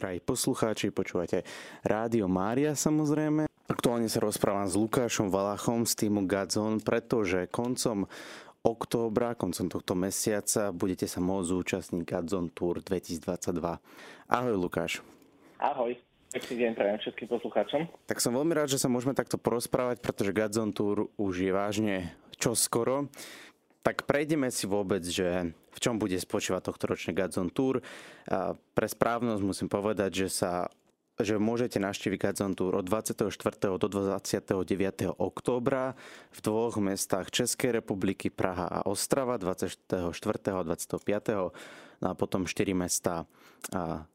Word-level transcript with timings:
Drahí 0.00 0.16
poslucháči, 0.16 0.88
počúvate 0.96 1.44
Rádio 1.84 2.24
Mária 2.24 2.72
samozrejme. 2.72 3.44
Aktuálne 3.68 4.08
sa 4.08 4.24
rozprávam 4.24 4.64
s 4.64 4.72
Lukášom 4.72 5.28
Valachom 5.28 5.84
z 5.84 5.92
týmu 5.92 6.24
Gadzon, 6.24 6.80
pretože 6.80 7.44
koncom 7.52 8.08
októbra, 8.64 9.36
koncom 9.36 9.68
tohto 9.68 9.92
mesiaca 9.92 10.72
budete 10.72 11.04
sa 11.04 11.20
môcť 11.20 11.52
zúčastniť 11.52 12.02
Gadzon 12.08 12.48
Tour 12.48 12.80
2022. 12.80 13.60
Ahoj 14.24 14.56
Lukáš. 14.56 15.04
Ahoj. 15.60 15.92
Pekný 16.32 16.64
deň 16.64 16.72
prajem 16.80 16.96
všetkým 17.04 17.28
poslucháčom. 17.36 17.84
Tak 18.08 18.24
som 18.24 18.32
veľmi 18.32 18.56
rád, 18.56 18.72
že 18.72 18.80
sa 18.80 18.88
môžeme 18.88 19.12
takto 19.12 19.36
porozprávať, 19.36 20.00
pretože 20.00 20.32
Gadzon 20.32 20.72
Tour 20.72 21.12
už 21.20 21.44
je 21.44 21.52
vážne 21.52 22.08
čoskoro. 22.40 23.12
Tak 23.80 24.04
prejdeme 24.04 24.52
si 24.52 24.68
vôbec, 24.68 25.00
že 25.00 25.56
v 25.56 25.78
čom 25.80 25.96
bude 25.96 26.18
spočívať 26.20 26.68
tohto 26.68 26.84
ročné 26.84 27.16
Gadzon 27.16 27.48
Tour. 27.48 27.80
Pre 28.76 28.86
správnosť 28.86 29.42
musím 29.42 29.68
povedať, 29.72 30.26
že 30.26 30.28
sa 30.28 30.68
že 31.20 31.36
môžete 31.36 31.76
navštíviť 31.76 32.16
Gadzon 32.16 32.56
Tour 32.56 32.80
od 32.80 32.84
24. 32.88 33.28
do 33.76 33.88
29. 33.92 34.56
októbra 35.20 35.92
v 36.32 36.38
dvoch 36.40 36.80
mestách 36.80 37.28
Českej 37.28 37.76
republiky, 37.76 38.32
Praha 38.32 38.64
a 38.64 38.80
Ostrava, 38.88 39.36
24. 39.36 40.00
a 40.56 40.62
25. 40.64 41.52
No 42.00 42.06
a 42.08 42.14
potom 42.16 42.48
4 42.48 42.72
mesta 42.72 43.28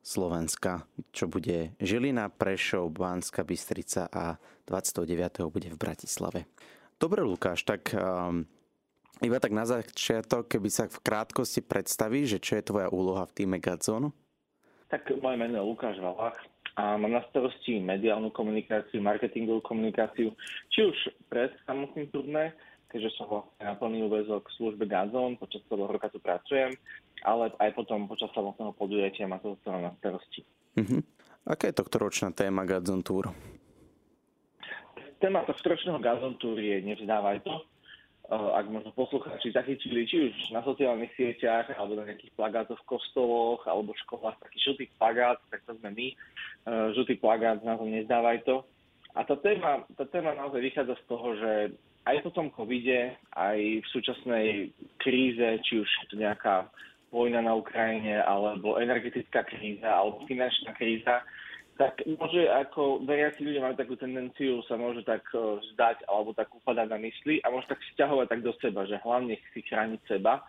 Slovenska, 0.01 0.89
čo 1.13 1.29
bude 1.29 1.77
Žilina, 1.77 2.33
Prešov, 2.33 2.89
Banská 2.89 3.45
Bystrica 3.45 4.09
a 4.09 4.41
29. 4.65 5.05
bude 5.53 5.69
v 5.69 5.77
Bratislave. 5.77 6.49
Dobre, 6.97 7.21
Lukáš, 7.21 7.61
tak 7.61 7.93
um, 7.93 8.49
iba 9.23 9.37
tak 9.39 9.55
na 9.55 9.63
začiatok, 9.63 10.51
keby 10.51 10.67
sa 10.67 10.91
v 10.91 10.99
krátkosti 10.99 11.63
predstaví, 11.63 12.27
že 12.27 12.41
čo 12.41 12.59
je 12.59 12.67
tvoja 12.67 12.91
úloha 12.91 13.23
v 13.23 13.35
týme 13.35 13.57
Gadzonu? 13.61 14.11
Tak 14.91 15.07
moje 15.23 15.37
meno 15.39 15.59
je 15.59 15.63
Lukáš 15.63 15.97
Valach 16.03 16.35
a 16.75 16.99
mám 16.99 17.11
na 17.11 17.23
starosti 17.31 17.79
mediálnu 17.79 18.35
komunikáciu, 18.35 18.99
marketingovú 18.99 19.63
komunikáciu, 19.63 20.35
či 20.67 20.79
už 20.83 20.97
pred 21.31 21.55
samotným 21.63 22.11
turné, 22.11 22.51
keďže 22.91 23.15
som 23.15 23.31
vlastne 23.31 23.63
na 23.63 23.75
plný 23.79 24.03
úvezok 24.07 24.51
v 24.51 24.55
službe 24.59 24.83
Gazon, 24.87 25.39
počas 25.39 25.63
celého 25.71 25.87
roka 25.87 26.11
tu 26.11 26.19
pracujem, 26.19 26.75
ale 27.23 27.51
aj 27.63 27.71
potom 27.75 28.11
počas 28.11 28.27
samotného 28.35 28.75
podujatia 28.75 29.27
má 29.31 29.39
to 29.39 29.55
na 29.67 29.95
starosti. 30.03 30.43
Uh-huh. 30.75 30.99
Aká 31.47 31.71
je 31.71 31.79
tohto 31.79 31.95
ročná 32.03 32.35
téma 32.35 32.67
Gazon 32.67 32.99
Tour? 32.99 33.31
Téma 35.23 35.47
tohto 35.47 35.63
ročného 35.71 35.99
Gazon 36.03 36.35
Tour 36.35 36.59
je 36.59 36.83
Nevzdávaj 36.83 37.39
to, 37.47 37.63
ak 38.31 38.65
možno 38.73 38.89
poslucháči 38.97 39.53
zachytili, 39.53 40.09
či 40.09 40.29
už 40.29 40.33
na 40.49 40.65
sociálnych 40.65 41.13
sieťach, 41.13 41.69
alebo 41.77 41.93
na 42.01 42.09
nejakých 42.09 42.33
plagátoch 42.33 42.81
v 42.81 42.97
kostoloch, 42.97 43.61
alebo 43.69 43.93
v 43.93 44.01
školách, 44.01 44.41
taký 44.41 44.57
žltý 44.65 44.85
plagát, 44.97 45.37
tak 45.53 45.61
to 45.69 45.77
sme 45.77 45.93
my, 45.93 46.07
eh, 46.09 46.87
žltý 46.97 47.21
plagát 47.21 47.61
s 47.61 47.67
názvom 47.67 47.93
Nezdávaj 47.93 48.41
to. 48.49 48.65
A 49.15 49.23
tá 49.23 49.37
téma, 49.39 49.85
tá 49.95 50.03
téma 50.09 50.33
naozaj 50.33 50.59
vychádza 50.59 50.95
z 50.99 51.05
toho, 51.07 51.27
že 51.37 51.51
aj 52.05 52.17
po 52.21 52.31
tom 52.33 52.49
covide, 52.51 53.15
aj 53.33 53.59
v 53.81 53.87
súčasnej 53.93 54.47
kríze, 54.99 55.61
či 55.63 55.81
už 55.81 55.89
je 55.89 56.05
to 56.11 56.15
nejaká 56.19 56.69
vojna 57.13 57.39
na 57.39 57.55
Ukrajine, 57.55 58.19
alebo 58.25 58.75
energetická 58.81 59.47
kríza, 59.47 59.87
alebo 59.87 60.27
finančná 60.27 60.75
kríza, 60.75 61.23
tak 61.75 62.07
môže 62.07 62.47
ako 62.47 63.03
veriaci 63.03 63.43
ľudia 63.43 63.59
majú 63.59 63.75
takú 63.75 63.99
tendenciu 63.99 64.63
sa 64.63 64.79
môže 64.79 65.03
tak 65.03 65.27
e, 65.35 65.59
zdať 65.75 66.07
alebo 66.07 66.31
tak 66.31 66.47
upadať 66.47 66.87
na 66.87 66.99
mysli 67.03 67.43
a 67.43 67.51
môže 67.51 67.67
tak 67.67 67.83
vzťahovať 67.91 68.27
tak 68.31 68.41
do 68.47 68.53
seba, 68.63 68.87
že 68.87 68.95
hlavne 69.03 69.35
si 69.51 69.59
chrániť 69.59 70.01
seba 70.07 70.39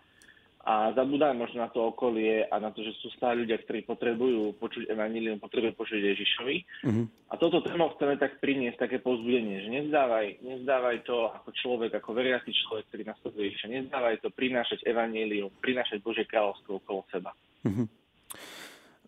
a 0.67 0.91
zabúdať 0.91 1.31
možno 1.31 1.63
na 1.63 1.71
to 1.71 1.79
okolie 1.79 2.43
a 2.43 2.59
na 2.59 2.75
to, 2.75 2.83
že 2.83 2.91
sú 2.99 3.07
stále 3.15 3.39
ľudia, 3.39 3.55
ktorí 3.63 3.87
potrebujú 3.87 4.59
počuť 4.59 4.91
evanílium, 4.91 5.39
potrebujú 5.39 5.79
počuť 5.79 5.95
Ježišovi. 5.95 6.55
Mm-hmm. 6.83 7.05
A 7.31 7.33
toto 7.39 7.63
tému 7.63 7.87
chceme 7.95 8.19
tak 8.19 8.43
priniesť 8.43 8.83
také 8.83 8.99
pozbudenie, 8.99 9.63
že 9.63 9.71
nezdávaj, 9.71 10.43
nezdávaj 10.43 11.07
to 11.07 11.31
ako 11.31 11.55
človek, 11.55 11.95
ako 11.95 12.11
veriaci 12.11 12.51
človek, 12.51 12.83
ktorý 12.91 13.03
nasleduje 13.07 13.43
Ježiša. 13.47 13.73
Nezdávaj 13.79 14.15
to 14.19 14.29
prinášať 14.35 14.83
evanílium, 14.83 15.55
prinášať 15.63 16.03
Božie 16.03 16.27
kráľovstvo 16.27 16.83
okolo 16.83 17.07
seba. 17.15 17.31
Mm-hmm. 17.63 17.87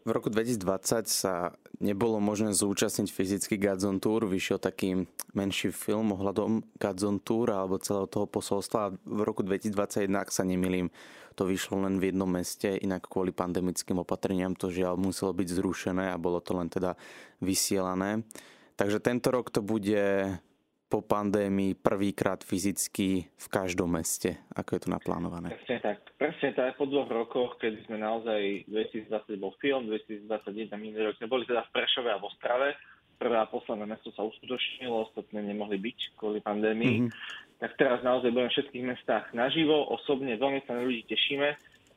V 0.09 0.17
roku 0.17 0.33
2020 0.33 1.05
sa 1.05 1.53
nebolo 1.77 2.17
možné 2.17 2.49
zúčastniť 2.57 3.13
fyzicky 3.13 3.61
Gadzon 3.61 4.01
Tour, 4.01 4.25
vyšiel 4.25 4.57
taký 4.57 5.05
menší 5.37 5.69
film 5.69 6.17
ohľadom 6.17 6.65
Gadzon 6.81 7.21
Tour 7.21 7.53
alebo 7.53 7.77
celého 7.77 8.09
toho 8.09 8.25
posolstva. 8.25 8.97
V 9.05 9.21
roku 9.21 9.45
2021, 9.45 10.09
ak 10.17 10.33
sa 10.33 10.41
nemilím, 10.41 10.89
to 11.37 11.45
vyšlo 11.45 11.85
len 11.85 12.01
v 12.01 12.09
jednom 12.09 12.25
meste, 12.25 12.73
inak 12.81 13.05
kvôli 13.05 13.29
pandemickým 13.29 14.01
opatreniam 14.01 14.57
to 14.57 14.73
žiaľ 14.73 14.97
muselo 14.97 15.29
byť 15.29 15.45
zrušené 15.45 16.09
a 16.09 16.17
bolo 16.17 16.41
to 16.41 16.57
len 16.57 16.73
teda 16.73 16.97
vysielané. 17.37 18.25
Takže 18.81 18.97
tento 19.05 19.29
rok 19.29 19.53
to 19.53 19.61
bude 19.61 20.01
po 20.89 21.05
pandémii 21.05 21.77
prvýkrát 21.77 22.41
fyzicky 22.41 23.29
v 23.29 23.47
každom 23.53 23.93
meste? 23.93 24.41
Ako 24.57 24.73
je 24.73 24.81
to 24.83 24.89
naplánované? 24.89 25.53
Presne 25.53 25.77
tak. 25.85 25.97
Presne 26.17 26.49
tak. 26.57 26.81
Po 26.81 26.89
dvoch 26.89 27.05
rokoch, 27.05 27.61
kedy 27.61 27.85
sme 27.85 28.01
naozaj 28.01 28.65
2020 28.65 29.37
bol 29.37 29.53
film, 29.61 29.85
2021 29.85 30.73
minulý 30.81 31.13
rok 31.13 31.15
sme 31.21 31.29
boli 31.29 31.45
teda 31.45 31.61
v 31.69 31.73
Prešove 31.77 32.09
a 32.09 32.17
v 32.17 32.25
Ostrave. 32.25 32.69
Prvé 33.21 33.37
a 33.37 33.45
posledné 33.45 33.85
mesto 33.85 34.09
sa 34.17 34.25
uskutočnilo, 34.25 35.05
ostatné 35.05 35.45
nemohli 35.45 35.77
byť 35.77 36.17
kvôli 36.17 36.41
pandémii. 36.41 37.05
Mm-hmm. 37.05 37.57
Tak 37.61 37.71
teraz 37.77 37.99
naozaj 38.01 38.33
budeme 38.33 38.49
v 38.49 38.55
všetkých 38.57 38.85
mestách 38.87 39.25
naživo, 39.35 39.85
osobne, 39.93 40.39
veľmi 40.39 40.63
sa 40.65 40.73
na 40.73 40.87
ľudí 40.87 41.05
tešíme. 41.05 41.49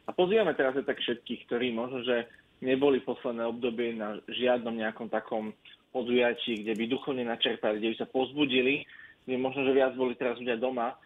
A 0.02 0.10
pozývame 0.10 0.52
teraz 0.58 0.74
aj 0.74 0.84
tak 0.84 0.98
všetkých, 0.98 1.46
ktorí 1.46 1.70
možno, 1.70 2.02
že 2.02 2.26
neboli 2.58 2.98
posledné 3.02 3.46
obdobie 3.46 3.94
na 3.94 4.18
žiadnom 4.26 4.74
nejakom 4.74 5.06
takom 5.06 5.54
podujatí, 5.92 6.64
kde 6.64 6.72
by 6.74 6.84
duchovne 6.88 7.24
načerpali, 7.28 7.78
kde 7.78 7.90
by 7.94 7.96
sa 8.00 8.08
pozbudili, 8.08 8.82
kde 9.28 9.36
možno, 9.38 9.62
že 9.68 9.76
viac 9.76 9.92
boli 9.94 10.16
teraz 10.18 10.40
ľudia 10.40 10.58
doma. 10.58 10.96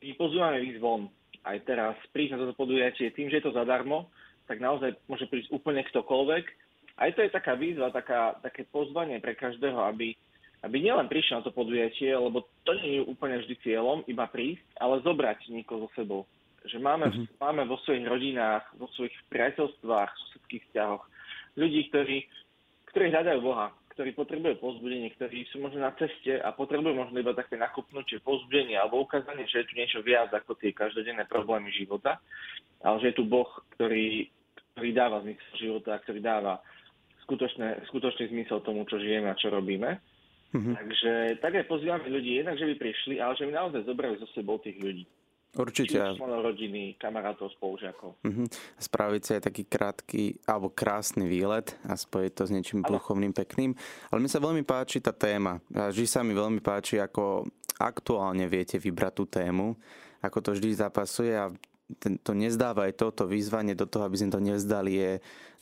My 0.00 0.14
pozývame 0.14 0.62
ich 0.64 0.78
von. 0.78 1.10
Aj 1.42 1.58
teraz 1.62 1.94
prísť 2.10 2.38
na 2.38 2.40
toto 2.46 2.58
podujatie 2.58 3.12
tým, 3.12 3.30
že 3.30 3.38
je 3.42 3.46
to 3.50 3.56
zadarmo, 3.58 4.10
tak 4.46 4.62
naozaj 4.62 4.94
môže 5.10 5.26
prísť 5.26 5.50
úplne 5.50 5.82
ktokoľvek. 5.82 6.44
Aj 6.96 7.10
to 7.12 7.20
je 7.22 7.30
taká 7.30 7.58
výzva, 7.58 7.92
taká, 7.92 8.40
také 8.40 8.64
pozvanie 8.66 9.20
pre 9.20 9.36
každého, 9.36 9.76
aby, 9.84 10.16
aby 10.64 10.76
nielen 10.80 11.10
prišiel 11.10 11.42
na 11.42 11.46
to 11.46 11.52
podujatie, 11.52 12.14
lebo 12.14 12.46
to 12.64 12.72
nie 12.80 12.98
je 12.98 13.02
úplne 13.04 13.36
vždy 13.42 13.54
cieľom, 13.60 14.06
iba 14.08 14.24
prísť, 14.24 14.64
ale 14.80 15.04
zobrať 15.04 15.52
niekoho 15.52 15.86
so 15.86 15.90
sebou. 15.92 16.22
Že 16.66 16.82
máme, 16.82 17.06
mm-hmm. 17.12 17.38
máme 17.38 17.62
vo 17.68 17.78
svojich 17.84 18.06
rodinách, 18.08 18.64
vo 18.74 18.90
svojich 18.96 19.14
priateľstvách, 19.30 20.10
susedských 20.18 20.64
vzťahoch 20.70 21.04
ľudí, 21.56 21.88
ktorí, 21.90 22.28
ktorí 22.92 23.04
hľadajú 23.10 23.40
Boha, 23.40 23.72
ktorí 23.96 24.12
potrebujú 24.12 24.60
pozbudenie, 24.60 25.08
ktorí 25.16 25.48
sú 25.48 25.56
možno 25.56 25.80
na 25.80 25.96
ceste 25.96 26.36
a 26.36 26.52
potrebujú 26.52 26.92
možno 26.92 27.16
iba 27.16 27.32
také 27.32 27.56
nakopnutie, 27.56 28.20
pozbudenie 28.20 28.76
alebo 28.76 29.00
ukázanie, 29.00 29.48
že 29.48 29.64
je 29.64 29.68
tu 29.72 29.74
niečo 29.80 30.04
viac 30.04 30.28
ako 30.36 30.52
tie 30.60 30.76
každodenné 30.76 31.24
problémy 31.24 31.72
života, 31.72 32.20
ale 32.84 33.00
že 33.00 33.16
je 33.16 33.16
tu 33.16 33.24
Boh, 33.24 33.48
ktorý, 33.72 34.28
ktorý 34.76 34.90
dáva 34.92 35.24
zmysel 35.24 35.52
života, 35.56 35.96
ktorý 36.04 36.20
dáva 36.20 36.60
skutočné, 37.24 37.88
skutočný 37.88 38.36
zmysel 38.36 38.60
tomu, 38.60 38.84
čo 38.84 39.00
žijeme 39.00 39.32
a 39.32 39.40
čo 39.40 39.48
robíme. 39.48 39.96
Mm-hmm. 40.52 40.74
Takže 40.76 41.12
tak 41.40 41.56
aj 41.56 41.64
pozývame 41.64 42.12
ľudí, 42.12 42.44
jednak, 42.44 42.60
že 42.60 42.68
by 42.68 42.74
prišli, 42.76 43.16
ale 43.16 43.32
že 43.32 43.48
by 43.48 43.52
naozaj 43.56 43.80
zobrali 43.88 44.20
so 44.20 44.28
sebou 44.36 44.60
tých 44.60 44.76
ľudí. 44.76 45.08
Určite. 45.56 45.98
Či 45.98 46.20
rodiny, 46.20 47.00
kamarátov, 47.00 47.50
spolužiakov. 47.56 48.20
Uh-huh. 48.22 48.46
Spraviť 48.76 49.22
si 49.24 49.30
aj 49.40 49.42
taký 49.48 49.64
krátky 49.64 50.22
alebo 50.44 50.68
krásny 50.68 51.24
výlet 51.24 51.74
a 51.88 51.96
spojiť 51.96 52.32
to 52.36 52.42
s 52.44 52.50
niečím 52.52 52.84
ale... 52.84 53.00
duchovným, 53.00 53.32
pekným. 53.32 53.72
Ale 54.12 54.20
mi 54.20 54.28
sa 54.28 54.38
veľmi 54.38 54.62
páči 54.62 55.00
tá 55.00 55.16
téma. 55.16 55.58
Vždy 55.72 56.06
sa 56.06 56.20
mi 56.20 56.36
veľmi 56.36 56.60
páči, 56.60 57.00
ako 57.00 57.48
aktuálne 57.80 58.48
viete 58.48 58.80
vybrať 58.80 59.12
tú 59.16 59.24
tému, 59.28 59.76
ako 60.24 60.38
to 60.40 60.50
vždy 60.56 60.76
zapasuje 60.76 61.32
a 61.36 61.52
to 61.96 62.32
nezdávaj 62.34 62.98
to, 62.98 63.14
to 63.14 63.30
výzvanie 63.30 63.78
do 63.78 63.86
toho, 63.86 64.10
aby 64.10 64.18
sme 64.18 64.34
to 64.34 64.40
nevzdali, 64.42 64.92
je 64.94 65.12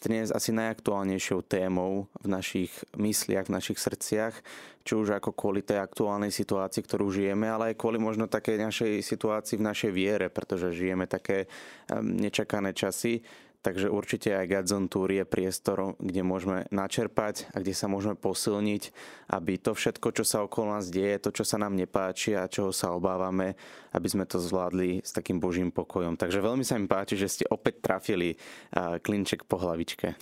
dnes 0.04 0.28
asi 0.32 0.52
najaktuálnejšou 0.52 1.44
témou 1.48 2.12
v 2.20 2.26
našich 2.28 2.72
mysliach, 2.96 3.48
v 3.48 3.56
našich 3.56 3.80
srdciach, 3.80 4.36
či 4.84 4.92
už 4.92 5.16
ako 5.16 5.32
kvôli 5.32 5.64
tej 5.64 5.80
aktuálnej 5.80 6.28
situácii, 6.28 6.84
ktorú 6.84 7.08
žijeme, 7.08 7.48
ale 7.48 7.72
aj 7.72 7.80
kvôli 7.80 7.96
možno 7.96 8.28
takej 8.28 8.60
našej 8.60 8.92
situácii 9.00 9.56
v 9.56 9.66
našej 9.68 9.92
viere, 9.96 10.26
pretože 10.28 10.76
žijeme 10.76 11.08
také 11.08 11.48
nečakané 12.00 12.76
časy. 12.76 13.24
Takže 13.64 13.88
určite 13.88 14.28
aj 14.28 14.44
Gadzon 14.44 14.92
Tour 14.92 15.08
je 15.08 15.24
priestor, 15.24 15.96
kde 15.96 16.20
môžeme 16.20 16.68
načerpať 16.68 17.48
a 17.56 17.64
kde 17.64 17.72
sa 17.72 17.88
môžeme 17.88 18.12
posilniť, 18.12 18.92
aby 19.32 19.56
to 19.56 19.72
všetko, 19.72 20.12
čo 20.12 20.20
sa 20.20 20.44
okolo 20.44 20.76
nás 20.76 20.92
deje, 20.92 21.16
to, 21.16 21.32
čo 21.32 21.48
sa 21.48 21.56
nám 21.56 21.72
nepáči 21.72 22.36
a 22.36 22.44
čoho 22.44 22.76
sa 22.76 22.92
obávame, 22.92 23.56
aby 23.96 24.04
sme 24.04 24.28
to 24.28 24.36
zvládli 24.36 25.00
s 25.00 25.16
takým 25.16 25.40
božím 25.40 25.72
pokojom. 25.72 26.20
Takže 26.20 26.44
veľmi 26.44 26.60
sa 26.60 26.76
mi 26.76 26.84
páči, 26.84 27.16
že 27.16 27.40
ste 27.40 27.44
opäť 27.48 27.80
trafili 27.80 28.36
klinček 28.76 29.48
po 29.48 29.56
hlavičke. 29.56 30.12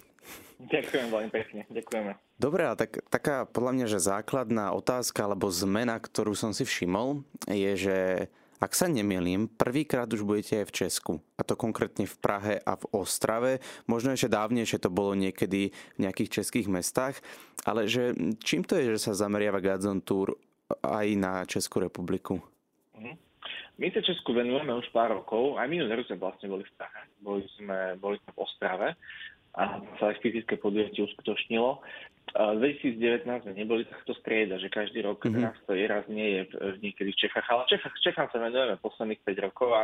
Ďakujem 0.63 1.11
veľmi 1.11 1.31
pekne, 1.35 1.67
ďakujeme. 1.67 2.15
Dobre, 2.39 2.63
a 2.71 2.79
tak, 2.79 3.03
taká 3.11 3.43
podľa 3.51 3.73
mňa, 3.75 3.87
že 3.91 3.99
základná 3.99 4.71
otázka 4.71 5.27
alebo 5.27 5.51
zmena, 5.51 5.99
ktorú 5.99 6.39
som 6.39 6.55
si 6.55 6.63
všimol, 6.63 7.27
je, 7.51 7.73
že 7.75 7.99
Ak 8.63 8.79
sa 8.79 8.87
nemýlim, 8.87 9.51
prvýkrát 9.51 10.07
už 10.07 10.23
budete 10.23 10.63
aj 10.63 10.67
v 10.71 10.77
Česku, 10.87 11.13
a 11.35 11.43
to 11.43 11.59
konkrétne 11.59 12.07
v 12.07 12.17
Prahe 12.23 12.55
a 12.63 12.79
v 12.79 12.85
Ostrave. 12.95 13.59
Možno 13.91 14.15
ešte 14.15 14.31
dávnejšie 14.31 14.79
to 14.79 14.87
bolo 14.87 15.19
niekedy 15.19 15.75
v 15.75 15.99
nejakých 15.99 16.39
českých 16.39 16.71
mestách, 16.71 17.19
ale 17.67 17.91
že 17.91 18.15
čím 18.39 18.63
to 18.63 18.79
je, 18.79 18.95
že 18.95 19.11
sa 19.11 19.19
zameriava 19.19 19.59
Gazon 19.59 19.99
Tour 19.99 20.39
aj 20.79 21.07
na 21.19 21.43
Českú 21.43 21.83
republiku? 21.83 22.39
Mhm. 22.95 23.19
My 23.83 23.91
sa 23.91 23.99
Česku 23.99 24.31
venujeme 24.31 24.79
už 24.79 24.95
pár 24.95 25.11
rokov, 25.11 25.59
aj 25.59 25.67
minulý 25.67 25.99
rok 25.99 26.07
sme 26.07 26.23
vlastne 26.23 26.47
boli 26.47 26.63
v 26.63 26.75
Prahe, 26.79 27.03
boli 27.19 27.43
sme, 27.59 27.99
boli 27.99 28.15
sme 28.23 28.31
v 28.31 28.39
Ostrave 28.47 28.89
a 29.53 29.85
sa 30.01 30.05
aj 30.09 30.25
fyzické 30.25 30.57
podujatie 30.57 31.05
uskutočnilo. 31.05 31.85
2019 32.33 33.29
sme 33.45 33.53
neboli 33.53 33.85
takto 33.85 34.17
strieda, 34.17 34.57
že 34.57 34.73
každý 34.73 35.05
rok 35.05 35.21
mm-hmm. 35.21 35.43
nás 35.43 35.57
to 35.69 35.77
je 35.77 35.85
raz 35.85 36.09
nie 36.09 36.41
je 36.41 36.43
v, 36.49 36.81
niekedy 36.81 37.13
v 37.13 37.21
Čechách, 37.29 37.45
ale 37.53 37.69
Čechách, 37.69 37.93
Čechám 38.01 38.29
sa 38.33 38.41
venujeme 38.41 38.81
posledných 38.81 39.21
5 39.21 39.47
rokov 39.53 39.69
a 39.77 39.83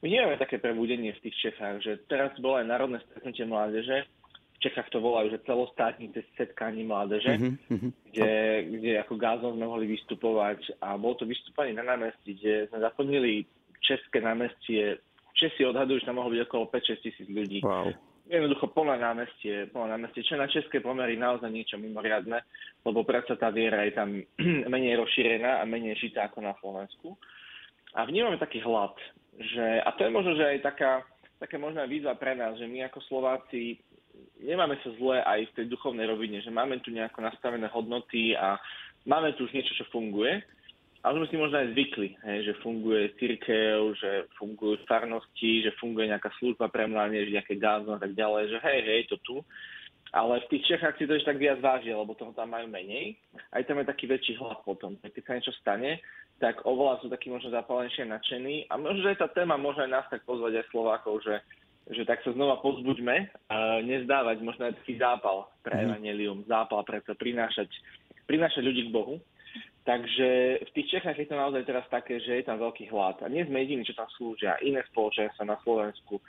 my 0.00 0.06
nemáme 0.08 0.40
také 0.40 0.56
prebudenie 0.56 1.12
v 1.12 1.22
tých 1.28 1.36
Čechách, 1.50 1.84
že 1.84 2.00
teraz 2.08 2.32
bolo 2.40 2.56
aj 2.56 2.70
národné 2.70 3.04
stretnutie 3.04 3.44
mládeže, 3.44 4.08
v 4.54 4.58
Čechách 4.64 4.88
to 4.88 5.04
volajú, 5.04 5.28
že 5.36 5.44
celostátnice 5.44 6.24
setkanie 6.40 6.88
mládeže, 6.88 7.36
mm-hmm. 7.36 7.90
kde, 8.08 8.32
kde 8.80 8.92
ako 9.04 9.14
gázom 9.20 9.60
sme 9.60 9.68
mohli 9.68 9.84
vystupovať 9.92 10.80
a 10.80 10.96
bolo 10.96 11.20
to 11.20 11.28
vystúpanie 11.28 11.76
na 11.76 11.84
námestí, 11.84 12.32
kde 12.40 12.72
sme 12.72 12.80
zaplnili 12.80 13.44
české 13.84 14.24
námestie. 14.24 15.04
Česi 15.36 15.68
odhadujú, 15.68 16.00
že 16.00 16.08
tam 16.08 16.16
mohlo 16.16 16.32
byť 16.32 16.48
okolo 16.48 16.64
5-6 16.72 17.04
tisíc 17.04 17.28
ľudí. 17.28 17.60
Wow 17.60 18.13
jednoducho 18.24 18.72
plné 18.72 18.96
námestie, 18.96 19.68
plné 19.68 19.88
námestie, 19.96 20.24
čo 20.24 20.40
na 20.40 20.48
české 20.48 20.80
pomery 20.80 21.16
naozaj 21.16 21.52
niečo 21.52 21.76
mimoriadne, 21.76 22.40
lebo 22.84 23.04
predsa 23.04 23.36
tá 23.36 23.52
viera 23.52 23.84
je 23.84 23.92
tam 23.92 24.08
menej 24.72 25.00
rozšírená 25.00 25.60
a 25.60 25.68
menej 25.68 25.96
žitá 26.00 26.32
ako 26.32 26.40
na 26.40 26.56
Slovensku. 26.60 27.16
A 27.94 28.08
vnímame 28.08 28.40
taký 28.40 28.58
hlad, 28.64 28.96
že, 29.38 29.82
a 29.84 29.88
to 29.94 30.08
je 30.08 30.10
možno, 30.10 30.34
že 30.34 30.56
aj 30.56 30.66
taká, 30.66 30.92
taká 31.38 31.56
možná 31.60 31.86
výzva 31.86 32.18
pre 32.18 32.34
nás, 32.34 32.58
že 32.58 32.66
my 32.66 32.90
ako 32.90 32.98
Slováci 33.06 33.78
nemáme 34.42 34.78
sa 34.82 34.90
zle 34.98 35.22
aj 35.22 35.40
v 35.50 35.54
tej 35.60 35.66
duchovnej 35.70 36.06
rovine, 36.06 36.42
že 36.42 36.50
máme 36.50 36.80
tu 36.82 36.90
nejako 36.90 37.22
nastavené 37.22 37.70
hodnoty 37.70 38.34
a 38.34 38.58
máme 39.06 39.34
tu 39.38 39.46
už 39.46 39.54
niečo, 39.54 39.74
čo 39.78 39.86
funguje, 39.94 40.42
ale 41.04 41.20
sme 41.20 41.28
si 41.28 41.36
možno 41.36 41.60
aj 41.60 41.76
zvykli, 41.76 42.16
hej, 42.16 42.38
že 42.48 42.62
funguje 42.64 43.12
církev, 43.20 43.92
že 43.92 44.24
fungujú 44.40 44.80
farnosti, 44.88 45.68
že 45.68 45.76
funguje 45.76 46.08
nejaká 46.08 46.32
služba 46.40 46.72
pre 46.72 46.88
mládež, 46.88 47.28
nejaké 47.28 47.60
gázno 47.60 47.94
a 47.94 48.00
tak 48.00 48.16
ďalej, 48.16 48.56
že 48.56 48.58
hej, 48.64 48.80
hej, 48.88 49.02
to 49.12 49.20
tu. 49.20 49.36
Ale 50.16 50.40
v 50.46 50.50
tých 50.56 50.64
Čechách 50.72 50.96
si 50.96 51.04
to 51.04 51.12
ešte 51.12 51.36
tak 51.36 51.42
viac 51.42 51.60
vážia, 51.60 51.92
lebo 51.92 52.16
toho 52.16 52.32
tam 52.32 52.56
majú 52.56 52.70
menej. 52.70 53.18
Aj 53.52 53.60
tam 53.66 53.82
je 53.82 53.90
taký 53.90 54.06
väčší 54.06 54.38
hlad 54.38 54.62
potom. 54.64 54.96
Keď 55.02 55.22
sa 55.26 55.34
niečo 55.36 55.52
stane, 55.58 55.98
tak 56.38 56.62
oveľa 56.64 57.02
sú 57.02 57.10
takí 57.10 57.28
možno 57.28 57.50
zapálenšie 57.50 58.06
nadšení. 58.06 58.70
A 58.70 58.78
možno, 58.78 59.04
že 59.04 59.18
aj 59.18 59.26
tá 59.26 59.28
téma 59.34 59.58
môže 59.58 59.82
aj 59.84 59.90
nás 59.90 60.06
tak 60.08 60.22
pozvať 60.22 60.62
aj 60.62 60.70
Slovákov, 60.70 61.18
že, 61.26 61.42
že 61.90 62.06
tak 62.06 62.22
sa 62.22 62.30
znova 62.30 62.62
pozbuďme 62.62 63.28
a 63.50 63.82
nezdávať 63.82 64.38
možno 64.40 64.70
aj 64.70 64.78
taký 64.80 65.02
zápal 65.02 65.50
pre 65.66 65.76
mm. 65.76 65.82
evanelium, 65.82 66.38
zápal 66.46 66.86
pre 66.86 67.02
to 67.02 67.18
prinášať, 67.18 67.68
prinášať 68.30 68.62
ľudí 68.62 68.88
k 68.88 68.94
Bohu 68.94 69.18
Takže 69.84 70.28
v 70.64 70.70
tých 70.72 70.96
Čechách 70.96 71.20
je 71.20 71.28
to 71.28 71.36
naozaj 71.36 71.60
teraz 71.68 71.84
také, 71.92 72.16
že 72.16 72.40
je 72.40 72.44
tam 72.48 72.56
veľký 72.56 72.88
hlad. 72.88 73.20
A 73.20 73.28
nie 73.28 73.44
sme 73.44 73.60
jediní, 73.60 73.84
čo 73.84 73.92
tam 73.92 74.08
slúžia. 74.16 74.56
Iné 74.64 74.80
spoločenstva 74.88 75.44
na 75.44 75.60
Slovensku, 75.60 76.24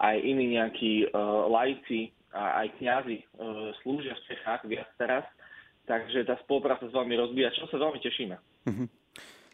aj 0.00 0.16
iní 0.16 0.56
nejakí 0.56 1.12
uh, 1.12 1.44
lajci, 1.52 2.16
a 2.36 2.64
aj 2.64 2.68
kňazi 2.80 3.18
uh, 3.20 3.72
slúžia 3.80 4.12
v 4.12 4.24
Čechách 4.32 4.62
viac 4.68 4.88
teraz. 5.00 5.24
Takže 5.86 6.26
tá 6.26 6.34
spolupráca 6.42 6.84
s 6.88 6.96
vami 6.96 7.14
rozbíja, 7.14 7.54
čo 7.54 7.70
sa 7.70 7.78
veľmi 7.78 8.00
tešíme. 8.02 8.36
Mm-hmm. 8.66 8.88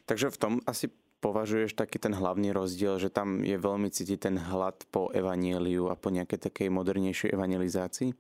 Takže 0.09 0.33
v 0.33 0.41
tom 0.41 0.55
asi 0.65 0.89
považuješ 1.23 1.79
taký 1.79 2.03
ten 2.03 2.17
hlavný 2.17 2.51
rozdiel, 2.51 2.99
že 2.99 3.13
tam 3.13 3.47
je 3.47 3.55
veľmi 3.55 3.87
cítiť 3.93 4.19
ten 4.19 4.37
hlad 4.41 4.75
po 4.91 5.13
evanieliu 5.15 5.87
a 5.93 5.95
po 5.95 6.11
nejakej 6.11 6.51
takej 6.51 6.69
modernejšej 6.73 7.31
evangelizácii? 7.31 8.11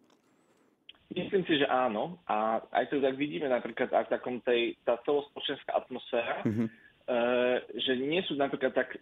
Myslím 1.12 1.44
si, 1.44 1.54
že 1.60 1.66
áno. 1.68 2.20
A 2.26 2.60
aj 2.72 2.88
to 2.88 2.98
tak 2.98 3.14
vidíme 3.20 3.48
napríklad 3.48 3.92
aj 3.92 4.04
v 4.08 4.12
takom 4.12 4.36
tej, 4.40 4.76
tá 4.82 4.96
celospočenská 5.04 5.76
atmosféra, 5.76 6.40
mm-hmm. 6.44 6.68
e, 6.68 6.72
že 7.76 7.92
nie 8.00 8.24
sú 8.24 8.36
napríklad 8.36 8.72
tak 8.72 8.96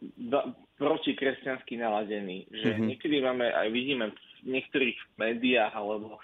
proti 0.75 1.15
kresťansky 1.15 1.79
naladení. 1.79 2.51
Že 2.51 2.69
mm-hmm. 2.75 2.87
niekedy 2.91 3.17
máme, 3.23 3.47
aj 3.55 3.69
vidíme 3.71 4.11
v 4.43 4.59
niektorých 4.59 4.99
médiách 5.21 5.73
alebo 5.77 6.19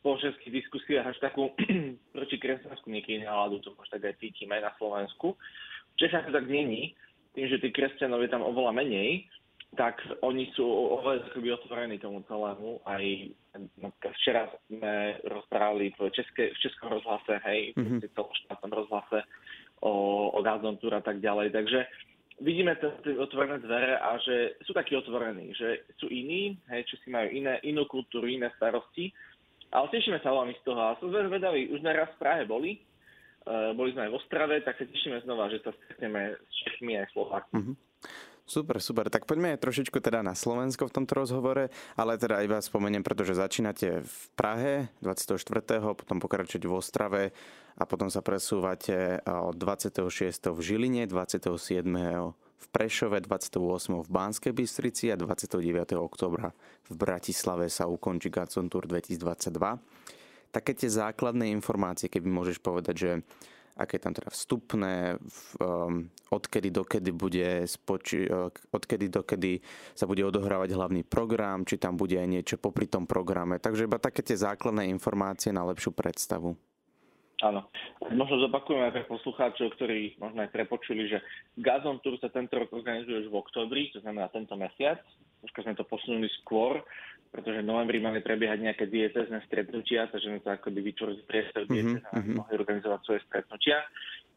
spoločenských 0.00 0.52
diskusiách 0.52 1.16
až 1.16 1.18
takú 1.24 1.50
proti 2.16 2.36
kresťanskú 2.36 2.92
niekedy 2.92 3.24
náladu, 3.24 3.64
to 3.64 3.72
možno 3.72 3.96
tak 3.96 4.12
aj 4.12 4.20
cítime 4.20 4.60
aj 4.60 4.68
na 4.68 4.72
Slovensku. 4.76 5.32
V 5.94 5.96
Čechách 5.96 6.28
to 6.28 6.36
tak 6.36 6.46
není, 6.50 6.92
tým, 7.34 7.50
že 7.50 7.58
tých 7.58 7.74
kresťanov 7.74 8.22
je 8.22 8.30
tam 8.30 8.44
oveľa 8.44 8.76
menej, 8.76 9.26
tak 9.74 10.02
oni 10.22 10.50
sú 10.54 10.64
oveľa 10.64 11.30
otvorení 11.62 11.98
tomu 11.98 12.22
celému. 12.26 12.82
Aj 12.86 13.02
včera 14.18 14.50
sme 14.66 15.18
rozprávali 15.26 15.94
v, 15.94 16.10
české, 16.10 16.50
v 16.50 16.58
Českom 16.58 16.90
rozhlase, 16.90 17.38
hej, 17.46 17.74
mm-hmm. 17.78 18.00
v 18.02 18.14
celoštátnom 18.14 18.72
rozhlase 18.72 19.18
o, 19.82 19.92
o 20.34 20.38
Gazon 20.42 20.78
Tour 20.78 20.98
a 20.98 21.02
tak 21.04 21.22
ďalej. 21.22 21.54
Takže 21.54 21.86
vidíme 22.42 22.74
tie 22.80 23.14
otvorené 23.14 23.62
dvere 23.62 23.94
a 24.00 24.18
že 24.18 24.58
sú 24.66 24.74
takí 24.74 24.98
otvorení, 24.98 25.54
že 25.54 25.86
sú 26.02 26.10
iní, 26.10 26.58
hej, 26.72 26.82
čo 26.90 26.98
si 27.04 27.14
majú 27.14 27.30
iné, 27.30 27.62
inú 27.62 27.86
kultúru, 27.86 28.26
iné 28.26 28.50
starosti. 28.58 29.14
Ale 29.74 29.90
tešíme 29.90 30.22
sa 30.22 30.30
veľmi 30.30 30.54
z 30.58 30.62
toho. 30.62 30.80
A 30.82 30.98
som 31.02 31.10
zvedaví, 31.10 31.74
už 31.74 31.82
sme 31.82 31.98
raz 31.98 32.10
v 32.14 32.22
Prahe 32.22 32.42
boli, 32.46 32.78
uh, 33.46 33.74
boli 33.74 33.90
sme 33.90 34.06
aj 34.06 34.10
v 34.14 34.18
Ostrave, 34.22 34.54
tak 34.62 34.78
sa 34.78 34.86
tešíme 34.86 35.18
znova, 35.26 35.50
že 35.50 35.62
sa 35.66 35.74
stretneme 35.74 36.38
s 36.38 36.54
Čechmi 36.62 36.94
aj 36.94 37.10
Slovákmi. 37.10 37.54
Mm-hmm. 37.58 37.76
Super, 38.44 38.76
super. 38.76 39.08
Tak 39.08 39.24
poďme 39.24 39.56
trošičku 39.56 40.04
teda 40.04 40.20
na 40.20 40.36
Slovensko 40.36 40.84
v 40.84 40.94
tomto 41.00 41.16
rozhovore, 41.16 41.72
ale 41.96 42.20
teda 42.20 42.44
iba 42.44 42.60
spomeniem, 42.60 43.00
pretože 43.00 43.32
začínate 43.40 44.04
v 44.04 44.16
Prahe 44.36 44.92
24., 45.00 45.40
potom 45.96 46.20
pokračujete 46.20 46.68
v 46.68 46.74
Ostrave 46.76 47.22
a 47.80 47.88
potom 47.88 48.12
sa 48.12 48.20
presúvate 48.20 49.24
od 49.24 49.56
26. 49.56 50.52
v 50.52 50.60
Žiline, 50.60 51.08
27. 51.08 51.88
v 52.36 52.66
Prešove, 52.68 53.16
28. 53.24 54.04
v 54.04 54.08
Banskej 54.12 54.52
Bystrici 54.52 55.08
a 55.08 55.16
29. 55.16 55.96
oktobra 55.96 56.52
v 56.84 56.94
Bratislave 57.00 57.72
sa 57.72 57.88
ukončí 57.88 58.28
Gacon 58.28 58.68
Tour 58.68 58.84
2022. 58.84 59.56
Také 60.52 60.76
tie 60.76 60.92
základné 60.92 61.48
informácie, 61.48 62.12
keby 62.12 62.28
môžeš 62.28 62.60
povedať, 62.60 62.94
že 62.94 63.10
aké 63.74 63.98
je 63.98 64.04
tam 64.06 64.14
teda 64.14 64.30
vstupné, 64.30 65.18
um, 65.58 66.06
odkedy 66.30 66.70
dokedy 66.70 67.10
bude 67.10 67.66
spoči, 67.66 68.26
uh, 68.30 68.50
odkedy 68.70 69.10
dokedy 69.10 69.58
sa 69.98 70.06
bude 70.06 70.22
odohrávať 70.22 70.74
hlavný 70.78 71.02
program, 71.02 71.66
či 71.66 71.78
tam 71.78 71.98
bude 71.98 72.14
aj 72.14 72.28
niečo 72.30 72.56
popri 72.56 72.86
tom 72.86 73.04
programe. 73.04 73.58
Takže 73.58 73.90
iba 73.90 73.98
také 73.98 74.22
tie 74.22 74.38
základné 74.38 74.86
informácie 74.90 75.50
na 75.50 75.66
lepšiu 75.66 75.90
predstavu. 75.90 76.54
Áno. 77.42 77.66
Možno 78.14 78.40
zopakujeme 78.46 78.88
aj 78.88 78.94
pre 78.94 79.04
poslucháčov, 79.10 79.74
ktorí 79.74 80.16
možno 80.22 80.46
aj 80.46 80.54
prepočuli, 80.54 81.10
že 81.10 81.18
Gazon 81.58 81.98
Tour 81.98 82.14
sa 82.22 82.30
tento 82.30 82.54
rok 82.56 82.70
organizuje 82.70 83.26
už 83.26 83.28
v 83.28 83.40
oktobri, 83.42 83.82
to 83.90 83.98
znamená 84.00 84.30
tento 84.30 84.54
mesiac. 84.54 85.02
Troška 85.42 85.66
sme 85.66 85.74
to 85.74 85.84
posunuli 85.84 86.30
skôr, 86.40 86.80
pretože 87.34 87.66
v 87.66 87.66
novembri 87.66 87.98
mali 87.98 88.22
prebiehať 88.22 88.62
nejaké 88.62 88.86
diecezne 88.86 89.42
stretnutia, 89.50 90.06
takže 90.06 90.30
sme 90.30 90.38
to 90.38 90.54
akoby 90.54 90.94
vytvorili 90.94 91.26
priestor 91.26 91.66
diecezne 91.66 92.06
mm-hmm. 92.06 92.38
mohli 92.38 92.54
organizovať 92.54 93.00
svoje 93.02 93.20
stretnutia. 93.26 93.82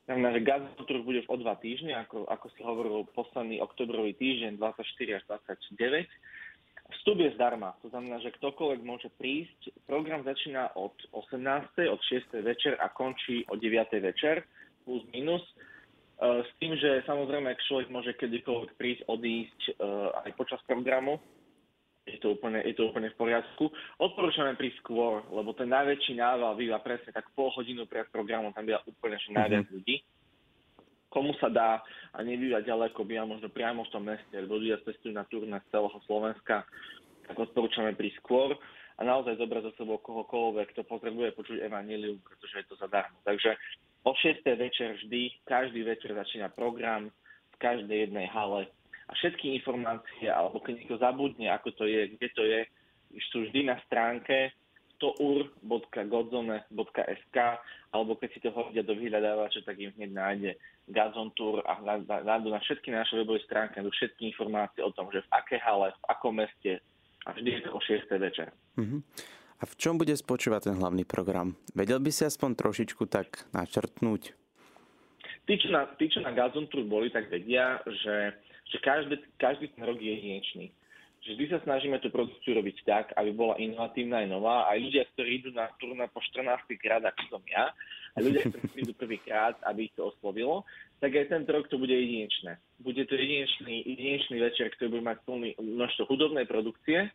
Znamená, 0.09 0.33
že 0.33 0.41
Gazotrh 0.41 1.05
bude 1.05 1.21
o 1.29 1.35
dva 1.37 1.53
týždne, 1.61 1.93
ako, 1.93 2.25
ako 2.25 2.47
si 2.57 2.65
hovoril, 2.65 3.05
posledný 3.13 3.61
oktobrový 3.61 4.17
týždeň 4.17 4.57
24 4.57 5.13
až 5.13 5.23
29. 5.29 6.09
Vstup 6.97 7.17
je 7.21 7.35
zdarma, 7.37 7.77
to 7.85 7.91
znamená, 7.93 8.17
že 8.23 8.33
ktokoľvek 8.33 8.81
môže 8.81 9.11
prísť. 9.19 9.75
Program 9.85 10.25
začína 10.25 10.73
od 10.73 10.95
18. 11.13 11.37
od 11.91 12.01
6. 12.01 12.33
večer 12.41 12.81
a 12.81 12.89
končí 12.89 13.45
o 13.51 13.59
9. 13.59 13.93
večer, 14.01 14.41
plus 14.87 15.03
minus. 15.13 15.43
E, 15.43 16.47
s 16.47 16.49
tým, 16.63 16.73
že 16.79 17.03
samozrejme, 17.03 17.59
človek 17.67 17.91
môže 17.91 18.15
kedykoľvek 18.15 18.79
prísť, 18.79 19.01
odísť 19.11 19.59
e, 19.69 19.71
aj 20.23 20.31
počas 20.39 20.63
programu, 20.63 21.19
je 22.07 22.19
to 22.23 22.39
úplne, 22.39 22.63
je 22.63 22.73
to 22.73 22.87
úplne 22.87 23.11
v 23.11 23.19
poriadku. 23.19 23.67
Odporúčame 23.99 24.55
prísť 24.55 24.79
skôr, 24.79 25.27
lebo 25.27 25.51
ten 25.51 25.67
najväčší 25.67 26.15
nával 26.15 26.55
býva 26.55 26.79
presne 26.79 27.11
tak 27.11 27.27
pol 27.35 27.51
hodinu 27.51 27.83
pred 27.83 28.07
programom, 28.07 28.55
tam 28.55 28.63
býva 28.63 28.79
úplne 28.87 29.19
že 29.19 29.35
najviac 29.35 29.67
mm-hmm. 29.67 29.75
ľudí. 29.75 29.95
Komu 31.07 31.35
sa 31.39 31.47
dá 31.51 31.83
a 32.15 32.17
nebýva 32.23 32.63
ďaleko, 32.63 33.07
býva 33.07 33.27
možno 33.27 33.51
priamo 33.51 33.83
v 33.87 33.91
tom 33.91 34.03
meste, 34.07 34.35
lebo 34.35 34.59
ľudia 34.59 34.79
cestujú 34.83 35.11
na 35.11 35.27
turné 35.27 35.59
z 35.67 35.71
celého 35.71 35.99
Slovenska, 36.07 36.67
tak 37.27 37.35
odporúčame 37.35 37.95
prísť 37.95 38.23
skôr 38.23 38.55
a 38.97 39.01
naozaj 39.05 39.37
zobrať 39.37 39.71
za 39.71 39.73
sebou 39.77 40.01
kohokoľvek, 40.01 40.73
kto 40.73 40.81
potrebuje 40.87 41.35
počuť 41.37 41.57
evanilium, 41.61 42.17
pretože 42.23 42.63
je 42.63 42.65
to 42.67 42.75
zadarmo. 42.81 43.19
Takže 43.23 43.53
o 44.03 44.11
6. 44.15 44.41
večer 44.57 44.97
vždy, 44.97 45.43
každý 45.45 45.85
večer 45.85 46.15
začína 46.17 46.49
program 46.49 47.13
v 47.53 47.57
každej 47.61 48.09
jednej 48.09 48.27
hale 48.31 48.71
a 49.07 49.15
všetky 49.15 49.55
informácie, 49.55 50.27
alebo 50.27 50.59
keď 50.59 50.83
niekto 50.83 50.99
zabudne, 50.99 51.47
ako 51.55 51.71
to 51.79 51.87
je, 51.87 52.11
kde 52.15 52.27
to 52.35 52.43
je, 52.43 52.67
sú 53.31 53.47
vždy 53.47 53.71
na 53.71 53.79
stránke 53.87 54.51
tour.godzone.sk 54.97 57.37
alebo 57.93 58.17
keď 58.17 58.29
si 58.33 58.39
to 58.41 58.49
hodia 58.51 58.83
do 58.83 58.95
vyhľadávača, 58.97 59.61
tak 59.63 59.79
im 59.79 59.93
hneď 59.95 60.11
nájde 60.11 60.57
Gazon 60.89 61.31
Tour 61.37 61.63
a 61.63 61.79
nájdu 62.03 62.49
na 62.51 62.59
všetky 62.59 62.91
naše 62.91 63.15
webové 63.15 63.39
stránky, 63.45 63.79
nájdu 63.79 63.91
všetky 63.93 64.27
informácie 64.33 64.83
o 64.83 64.91
tom, 64.91 65.07
že 65.13 65.21
v 65.23 65.29
aké 65.31 65.57
hale, 65.61 65.91
v 65.93 66.05
akom 66.11 66.35
meste 66.35 66.81
a 67.29 67.31
vždy 67.31 67.51
je 67.59 67.61
to 67.63 67.71
o 67.75 67.79
6. 67.79 68.19
večer. 68.19 68.51
Uh-huh. 68.79 69.01
A 69.57 69.65
v 69.65 69.73
čom 69.77 69.97
bude 69.97 70.13
spočívať 70.13 70.69
ten 70.69 70.77
hlavný 70.77 71.05
program? 71.05 71.57
Vedel 71.73 71.97
by 71.97 72.13
si 72.13 72.25
aspoň 72.25 72.55
trošičku 72.57 73.05
tak 73.09 73.45
načrtnúť? 73.53 74.33
Tí, 75.47 75.55
čo 75.63 75.71
na, 75.71 75.87
tí, 75.95 76.11
čo 76.11 76.19
na 76.19 76.35
Gazon 76.35 76.67
Tour 76.67 76.83
boli, 76.83 77.09
tak 77.09 77.31
vedia, 77.31 77.79
že, 77.87 78.35
že 78.67 78.77
každý, 78.83 79.15
každý 79.39 79.71
ten 79.71 79.83
rok 79.83 79.99
je 79.99 80.11
jedinečný 80.11 80.71
vždy 81.27 81.45
sa 81.51 81.59
snažíme 81.67 81.99
tú 81.99 82.07
produkciu 82.07 82.55
robiť 82.55 82.77
tak, 82.87 83.05
aby 83.19 83.35
bola 83.35 83.59
inovatívna 83.59 84.23
aj 84.23 84.27
nová. 84.31 84.69
Aj 84.71 84.79
ľudia, 84.79 85.03
ktorí 85.11 85.43
idú 85.43 85.49
na 85.51 85.67
turné 85.75 86.07
po 86.07 86.23
14 86.23 86.47
krát, 86.79 87.03
ako 87.03 87.21
som 87.27 87.43
ja, 87.51 87.75
a 88.15 88.17
ľudia, 88.23 88.47
ktorí 88.47 88.67
idú 88.87 88.93
prvýkrát, 88.95 89.59
aby 89.67 89.91
ich 89.91 89.95
to 89.99 90.07
oslovilo, 90.07 90.63
tak 91.03 91.13
aj 91.13 91.29
tento 91.29 91.51
rok 91.51 91.67
to 91.67 91.75
bude 91.75 91.91
jedinečné. 91.91 92.55
Bude 92.79 93.03
to 93.03 93.13
jedinečný, 93.19 93.83
jedinečný 93.83 94.37
večer, 94.39 94.71
ktorý 94.77 94.97
bude 94.97 95.05
mať 95.05 95.17
plný 95.27 95.49
množstvo 95.59 96.03
hudobnej 96.07 96.45
produkcie, 96.47 96.99
e, 97.05 97.09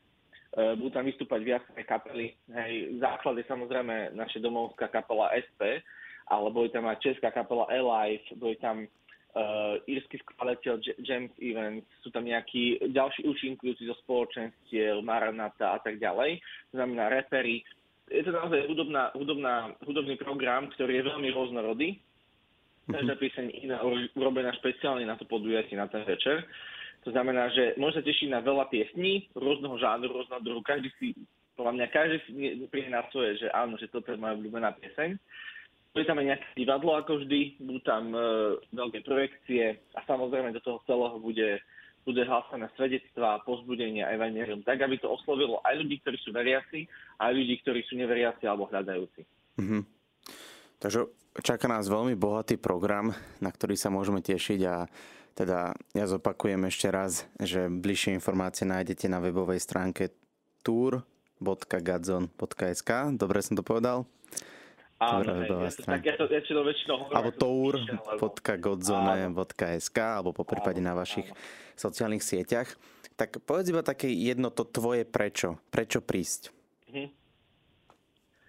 budú 0.77 0.91
tam 0.93 1.09
vystúpať 1.09 1.41
viaceré 1.43 1.83
kapely. 1.89 2.37
Hej, 2.53 3.01
základ 3.01 3.41
je 3.41 3.47
samozrejme 3.49 4.13
naša 4.13 4.39
domovská 4.45 4.93
kapela 4.93 5.33
SP, 5.35 5.81
ale 6.31 6.47
bude 6.55 6.71
tam 6.71 6.87
aj 6.87 7.03
česká 7.03 7.35
kapela 7.35 7.67
Alive, 7.67 8.23
bude 8.39 8.61
tam 8.63 8.87
uh, 9.37 9.81
írsky 9.89 10.21
skladateľ 10.21 10.81
James 11.01 11.33
Evans, 11.41 11.85
sú 12.05 12.13
tam 12.13 12.29
nejakí 12.29 12.81
ďalší 12.93 13.25
účinkujúci 13.29 13.89
zo 13.89 13.97
spoločenstiev, 14.05 15.01
Maranata 15.01 15.77
a 15.77 15.79
tak 15.81 15.97
ďalej, 15.97 16.41
to 16.73 16.75
znamená 16.77 17.09
repery. 17.09 17.65
Je 18.13 18.23
to 18.25 18.33
naozaj 18.35 18.69
hudobná, 18.69 19.09
hudobná, 19.17 19.55
hudobný 19.89 20.21
program, 20.21 20.69
ktorý 20.77 21.01
je 21.01 21.09
veľmi 21.09 21.29
rôznorodý. 21.33 21.97
Mhm. 22.89 22.93
Každá 22.99 23.15
pieseň 23.17 23.47
iná 23.63 23.79
urobená 24.19 24.51
špeciálne 24.59 25.07
na 25.07 25.15
to 25.17 25.25
podujatie, 25.25 25.79
na 25.79 25.87
ten 25.87 26.03
večer. 26.03 26.45
To 27.03 27.11
znamená, 27.11 27.51
že 27.51 27.75
môže 27.83 27.99
sa 27.99 28.07
tešiť 28.07 28.31
na 28.31 28.39
veľa 28.43 28.71
piesní, 28.71 29.27
rôzneho 29.35 29.75
žánru, 29.79 30.07
rôzneho 30.07 30.39
druhu. 30.39 30.63
Každý 30.63 30.87
si, 31.03 31.19
podľa 31.59 31.75
mňa, 31.75 31.87
každý 31.91 32.17
si 32.23 32.31
príde 32.71 32.95
na 32.95 33.03
svoje, 33.11 33.43
že 33.43 33.51
áno, 33.51 33.75
že 33.75 33.91
toto 33.91 34.15
je 34.15 34.19
moja 34.23 34.39
obľúbená 34.39 34.71
pieseň. 34.79 35.19
Bude 35.93 36.09
tam 36.09 36.25
aj 36.25 36.27
nejaké 36.33 36.47
divadlo 36.57 36.97
ako 36.97 37.21
vždy, 37.21 37.61
budú 37.61 37.81
tam 37.85 38.17
e, 38.17 38.19
veľké 38.73 39.05
projekcie 39.05 39.77
a 39.93 40.01
samozrejme 40.09 40.57
do 40.57 40.65
toho 40.65 40.81
celého 40.89 41.21
bude, 41.21 41.61
bude 42.09 42.23
hlásané 42.25 42.73
svedectvá, 42.81 43.45
pozbudenia, 43.45 44.09
evanelium, 44.09 44.65
tak 44.65 44.81
aby 44.81 44.97
to 44.97 45.13
oslovilo 45.13 45.61
aj 45.61 45.85
ľudí, 45.85 46.01
ktorí 46.01 46.17
sú 46.25 46.33
veriaci, 46.33 46.89
aj 47.21 47.33
ľudí, 47.37 47.61
ktorí 47.61 47.85
sú 47.85 48.01
neveriaci 48.01 48.49
alebo 48.49 48.73
hľadajúci. 48.73 49.21
Mm-hmm. 49.61 49.83
Takže 50.81 51.13
čaká 51.45 51.69
nás 51.69 51.93
veľmi 51.93 52.17
bohatý 52.17 52.57
program, 52.57 53.13
na 53.45 53.53
ktorý 53.53 53.77
sa 53.77 53.93
môžeme 53.93 54.25
tešiť 54.25 54.61
a 54.65 54.89
teda 55.33 55.73
ja 55.97 56.05
zopakujem 56.09 56.65
ešte 56.69 56.91
raz, 56.93 57.25
že 57.41 57.69
bližšie 57.69 58.13
informácie 58.17 58.67
nájdete 58.69 59.09
na 59.09 59.21
webovej 59.21 59.61
stránke 59.61 60.09
tour.gadzon.sk. 60.61 62.91
Dobre 63.17 63.41
som 63.41 63.57
to 63.57 63.63
povedal? 63.65 64.05
Áno, 65.03 65.43
hej, 65.43 65.51
ja, 65.51 65.71
to, 65.75 65.83
tak 65.83 66.07
ja 66.07 66.15
to, 66.15 66.31
ja 66.31 66.39
to 66.39 66.63
väčšinou 66.63 67.03
hovorím. 67.03 67.19
Alebo 67.19 67.35
tour.godzone.sk 67.35 69.99
alebo 69.99 70.31
po 70.31 70.47
prípade 70.47 70.79
na 70.79 70.95
vašich 70.95 71.27
áno. 71.27 71.35
sociálnych 71.75 72.23
sieťach. 72.23 72.71
Tak 73.19 73.43
povedz 73.43 73.75
iba 73.75 73.83
také 73.83 74.15
jedno 74.15 74.55
to 74.55 74.63
tvoje 74.63 75.03
prečo. 75.03 75.59
Prečo 75.75 75.99
prísť? 75.99 76.55
Mhm. 76.95 77.11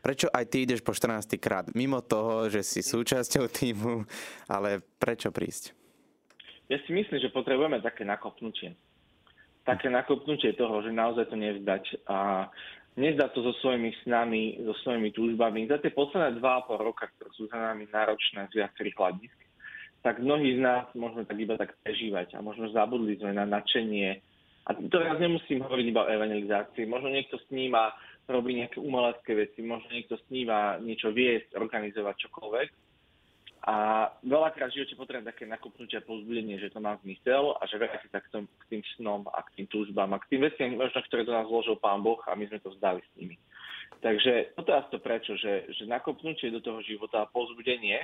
Prečo 0.03 0.27
aj 0.29 0.45
ty 0.51 0.67
ideš 0.67 0.83
po 0.83 0.91
14. 0.91 1.39
krát? 1.39 1.71
Mimo 1.73 2.03
toho, 2.03 2.51
že 2.51 2.59
si 2.61 2.83
mhm. 2.85 2.89
súčasťou 2.93 3.49
týmu, 3.49 4.05
ale 4.45 4.85
prečo 5.01 5.33
prísť? 5.33 5.73
Ja 6.71 6.79
si 6.85 6.95
myslím, 6.95 7.19
že 7.19 7.33
potrebujeme 7.33 7.81
také 7.81 8.05
nakopnutie. 8.05 8.75
Také 9.63 9.87
nakopnutie 9.87 10.51
toho, 10.59 10.83
že 10.83 10.91
naozaj 10.91 11.31
to 11.31 11.39
nevzdať. 11.39 12.03
A 12.07 12.47
nezdá 12.95 13.29
to 13.33 13.41
so 13.41 13.53
svojimi 13.61 13.93
snami, 14.05 14.61
so 14.61 14.73
svojimi 14.85 15.09
túžbami. 15.13 15.65
Za 15.65 15.81
tie 15.81 15.93
posledné 15.93 16.37
dva 16.37 16.61
a 16.61 16.65
pol 16.65 16.81
roka, 16.81 17.09
ktoré 17.17 17.29
sú 17.33 17.49
za 17.49 17.57
nami 17.57 17.89
náročné 17.89 18.49
z 18.53 18.61
viacerých 18.61 18.97
hľadisk, 18.97 19.37
tak 20.03 20.19
mnohí 20.19 20.59
z 20.59 20.61
nás 20.61 20.85
môžeme 20.93 21.23
tak 21.23 21.37
iba 21.39 21.55
tak 21.55 21.79
prežívať 21.79 22.35
a 22.35 22.43
možno 22.43 22.67
zabudli 22.75 23.15
sme 23.17 23.33
na 23.33 23.47
nadšenie. 23.47 24.19
A 24.63 24.69
teraz 24.91 25.19
nemusím 25.19 25.63
hovoriť 25.63 25.85
iba 25.91 26.07
o 26.07 26.11
evangelizácii. 26.11 26.87
Možno 26.87 27.11
niekto 27.11 27.39
sníma, 27.51 27.91
robí 28.27 28.55
nejaké 28.55 28.79
umelecké 28.79 29.35
veci, 29.35 29.59
možno 29.59 29.91
niekto 29.91 30.15
sníva 30.27 30.79
niečo 30.79 31.11
viesť, 31.11 31.55
organizovať 31.55 32.15
čokoľvek. 32.27 32.67
A 33.63 34.11
veľakrát 34.27 34.75
v 34.75 34.83
živote 34.83 34.99
potrebujem 34.99 35.31
také 35.31 35.47
nakopnutie 35.47 35.95
a 35.95 36.03
povzbudenie, 36.03 36.59
že 36.59 36.67
to 36.67 36.83
má 36.83 36.99
zmysel 36.99 37.55
a 37.55 37.63
že 37.63 37.79
vráti 37.79 38.11
sa 38.11 38.19
k, 38.19 38.27
tom, 38.27 38.43
k 38.43 38.63
tým 38.67 38.83
snom 38.99 39.23
a 39.31 39.39
k 39.39 39.55
tým 39.55 39.67
túžbám 39.71 40.11
a 40.11 40.19
k 40.19 40.35
tým 40.35 40.43
veciam, 40.43 40.75
možno, 40.75 40.99
ktoré 41.07 41.23
do 41.23 41.31
nás 41.31 41.47
vložil 41.47 41.79
Pán 41.79 42.03
Boh 42.03 42.19
a 42.27 42.35
my 42.35 42.43
sme 42.51 42.59
to 42.59 42.75
vzdali 42.75 42.99
s 42.99 43.11
nimi. 43.15 43.39
Takže 44.03 44.59
toto 44.59 44.75
je 44.75 44.83
to 44.91 44.99
prečo, 44.99 45.39
že, 45.39 45.71
že 45.79 45.87
nakopnutie 45.87 46.51
do 46.51 46.59
toho 46.59 46.83
života 46.83 47.23
a 47.23 47.31
povzbudenie. 47.31 48.03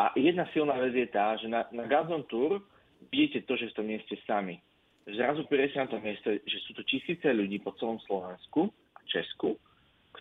A 0.00 0.16
jedna 0.16 0.48
silná 0.56 0.80
vec 0.80 0.96
je 0.96 1.12
tá, 1.12 1.36
že 1.36 1.44
na, 1.44 1.68
na 1.76 1.84
Gazon 1.84 2.24
Tour 2.24 2.64
vidíte 3.12 3.44
to, 3.44 3.60
že 3.60 3.68
v 3.68 3.76
tom 3.76 3.84
nie 3.84 4.00
ste 4.08 4.16
sami. 4.24 4.64
Zrazu 5.04 5.44
prídete 5.44 5.76
na 5.76 5.92
to 5.92 6.00
miesto, 6.00 6.32
že 6.40 6.58
sú 6.64 6.72
to 6.72 6.88
tisíce 6.88 7.28
ľudí 7.28 7.60
po 7.60 7.76
celom 7.76 8.00
Slovensku 8.08 8.72
a 8.96 9.00
Česku, 9.04 9.60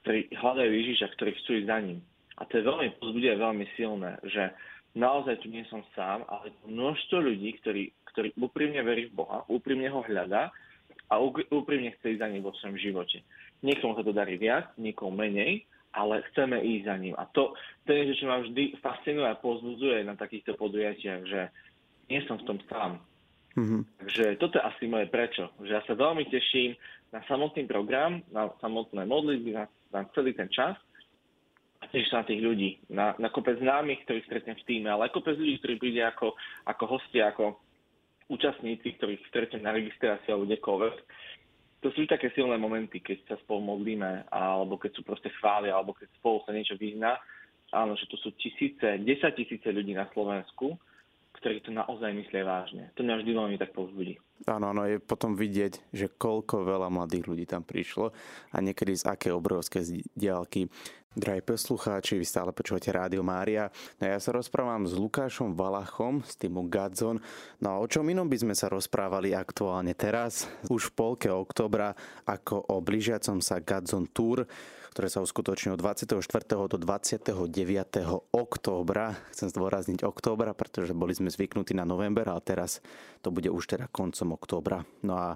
ktorí 0.04 0.36
hľadajú 0.36 0.68
Ježiša, 0.68 1.16
ktorí 1.16 1.32
chcú 1.40 1.64
ísť 1.64 1.70
za 1.72 1.80
ním 1.80 2.04
to 2.50 2.60
je 2.60 2.68
veľmi 2.68 2.90
pozbudivé, 2.98 3.38
veľmi 3.38 3.66
silné, 3.78 4.18
že 4.26 4.54
naozaj 4.98 5.42
tu 5.46 5.54
nie 5.54 5.66
som 5.70 5.86
sám, 5.94 6.26
ale 6.26 6.50
množstvo 6.66 7.18
ľudí, 7.22 7.62
ktorí, 7.62 7.84
ktorí 8.14 8.34
úprimne 8.42 8.82
verí 8.82 9.10
v 9.10 9.22
Boha, 9.22 9.46
úprimne 9.46 9.90
ho 9.94 10.02
hľadá 10.02 10.50
a 11.10 11.14
úprimne 11.54 11.94
chce 11.98 12.18
ísť 12.18 12.22
za 12.22 12.30
ním 12.30 12.46
vo 12.46 12.54
svojom 12.58 12.78
živote. 12.78 13.22
Niekomu 13.62 13.98
sa 13.98 14.06
to 14.06 14.14
darí 14.14 14.38
viac, 14.38 14.74
niekomu 14.78 15.14
menej, 15.14 15.66
ale 15.94 16.22
chceme 16.32 16.62
ísť 16.62 16.84
za 16.86 16.96
ním. 17.02 17.16
A 17.18 17.26
to, 17.34 17.58
to 17.86 17.94
je 17.94 17.98
niečo, 18.06 18.20
čo 18.22 18.30
ma 18.30 18.38
vždy 18.42 18.78
fascinuje 18.82 19.26
a 19.26 19.42
pozbudzuje 19.42 20.06
na 20.06 20.14
takýchto 20.14 20.54
podujatiach, 20.54 21.22
že 21.26 21.50
nie 22.10 22.22
som 22.30 22.38
v 22.38 22.46
tom 22.46 22.60
sám. 22.70 23.02
Mm-hmm. 23.58 23.82
Takže 24.06 24.26
toto 24.38 24.62
je 24.62 24.68
asi 24.70 24.86
moje 24.86 25.10
prečo. 25.10 25.50
Že 25.58 25.74
ja 25.74 25.82
sa 25.86 25.98
veľmi 25.98 26.30
teším 26.30 26.78
na 27.10 27.26
samotný 27.26 27.66
program, 27.66 28.22
na 28.30 28.54
samotné 28.62 29.10
modlitby, 29.10 29.58
na, 29.58 29.66
na 29.90 30.06
celý 30.14 30.38
ten 30.38 30.50
čas 30.54 30.78
tiež 31.90 32.10
sa 32.10 32.22
na 32.22 32.28
tých 32.30 32.42
ľudí, 32.42 32.80
na, 32.90 33.18
na 33.18 33.30
kopec 33.34 33.58
známych, 33.58 34.06
ktorých 34.06 34.26
stretnem 34.30 34.58
v 34.58 34.68
týme, 34.68 34.90
ale 34.90 35.10
aj 35.10 35.16
kopec 35.18 35.36
ľudí, 35.38 35.58
ktorí 35.62 35.76
príde 35.82 36.02
ako, 36.06 36.38
ako 36.70 36.84
hostia, 36.86 37.34
ako 37.34 37.58
účastníci, 38.30 38.98
ktorých 38.98 39.26
stretnem 39.28 39.66
na 39.66 39.74
registrácii 39.74 40.30
alebo 40.30 40.46
kdekoľvek. 40.46 40.96
To 41.80 41.88
sú 41.96 42.06
také 42.06 42.30
silné 42.36 42.60
momenty, 42.60 43.00
keď 43.00 43.18
sa 43.26 43.36
spolu 43.42 43.64
modlíme, 43.74 44.30
alebo 44.30 44.76
keď 44.76 45.00
sú 45.00 45.02
proste 45.02 45.32
chvália, 45.40 45.74
alebo 45.74 45.96
keď 45.96 46.12
spolu 46.20 46.44
sa 46.46 46.52
niečo 46.54 46.76
vyzná. 46.76 47.18
Áno, 47.72 47.96
že 47.96 48.06
to 48.10 48.20
sú 48.20 48.36
tisíce, 48.36 49.00
desať 49.02 49.46
tisíce 49.46 49.70
ľudí 49.72 49.96
na 49.96 50.06
Slovensku, 50.12 50.76
ktorí 51.40 51.64
to 51.64 51.72
naozaj 51.72 52.12
myslia 52.12 52.44
vážne. 52.44 52.92
To 52.98 53.06
mňa 53.06 53.24
vždy 53.24 53.32
veľmi 53.32 53.58
tak 53.58 53.72
povzbudí. 53.72 54.20
Áno, 54.48 54.72
áno, 54.72 54.88
je 54.88 55.04
potom 55.04 55.36
vidieť, 55.36 55.92
že 55.92 56.08
koľko 56.08 56.64
veľa 56.64 56.88
mladých 56.88 57.28
ľudí 57.28 57.44
tam 57.44 57.60
prišlo 57.60 58.16
a 58.56 58.58
niekedy 58.64 58.96
z 58.96 59.04
aké 59.12 59.30
obrovské 59.36 59.84
diálky. 60.16 60.72
Drahí 61.10 61.42
poslucháči, 61.44 62.16
vy 62.16 62.24
stále 62.24 62.54
počúvate 62.54 62.94
Rádio 62.94 63.26
Mária. 63.26 63.74
No 64.00 64.08
ja 64.08 64.22
sa 64.22 64.30
rozprávam 64.30 64.86
s 64.86 64.94
Lukášom 64.94 65.58
Valachom 65.58 66.22
z 66.24 66.46
týmu 66.46 66.70
Gadzon. 66.70 67.20
No 67.60 67.68
a 67.74 67.76
o 67.82 67.90
čom 67.90 68.08
inom 68.08 68.30
by 68.30 68.38
sme 68.38 68.56
sa 68.56 68.70
rozprávali 68.70 69.34
aktuálne 69.34 69.92
teraz, 69.98 70.46
už 70.70 70.94
v 70.94 70.96
polke 70.96 71.28
oktobra, 71.34 71.98
ako 72.30 72.62
o 72.72 72.78
blížiacom 72.80 73.42
sa 73.42 73.58
Gadzon 73.58 74.06
Tour, 74.14 74.46
ktoré 74.94 75.08
sa 75.10 75.24
uskutoční 75.24 75.74
od 75.74 75.82
24. 75.82 76.20
do 76.46 76.78
29. 76.78 77.34
októbra. 78.30 79.18
Chcem 79.34 79.48
zdôrazniť 79.50 80.06
októbra, 80.06 80.52
pretože 80.58 80.98
boli 80.98 81.18
sme 81.18 81.34
zvyknutí 81.34 81.74
na 81.74 81.90
november, 81.90 82.30
ale 82.30 82.42
teraz 82.46 82.86
to 83.26 83.34
bude 83.34 83.50
už 83.50 83.66
teda 83.66 83.90
koncom 83.90 84.29
októbra. 84.36 84.86
No 85.02 85.18
a 85.18 85.28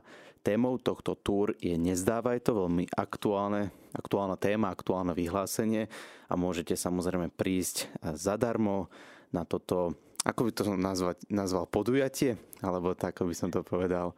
témou 0.43 0.75
tohto 0.77 1.15
túr 1.15 1.55
je 1.63 1.73
Nezdávaj 1.79 2.43
to, 2.43 2.67
veľmi 2.67 2.91
aktuálne, 2.93 3.71
aktuálna 3.95 4.35
téma, 4.35 4.69
aktuálne 4.69 5.15
vyhlásenie 5.15 5.87
a 6.27 6.33
môžete 6.35 6.75
samozrejme 6.75 7.31
prísť 7.31 7.89
zadarmo 8.13 8.91
na 9.31 9.47
toto, 9.47 9.95
ako 10.27 10.39
by 10.45 10.51
to 10.51 10.63
nazvať, 10.75 11.17
nazval 11.31 11.65
podujatie, 11.65 12.35
alebo 12.59 12.93
tak, 12.93 13.23
by 13.23 13.35
som 13.35 13.49
to 13.49 13.63
povedal. 13.63 14.13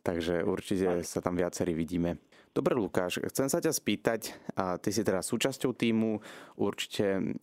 Takže 0.00 0.42
určite 0.48 1.04
sa 1.04 1.20
tam 1.20 1.36
viacerí 1.36 1.76
vidíme. 1.76 2.16
Dobre, 2.50 2.74
Lukáš, 2.74 3.22
chcem 3.30 3.46
sa 3.46 3.62
ťa 3.62 3.70
spýtať, 3.70 4.34
a 4.58 4.74
ty 4.74 4.90
si 4.90 5.06
teraz 5.06 5.30
súčasťou 5.30 5.70
týmu, 5.70 6.18
určite 6.58 7.38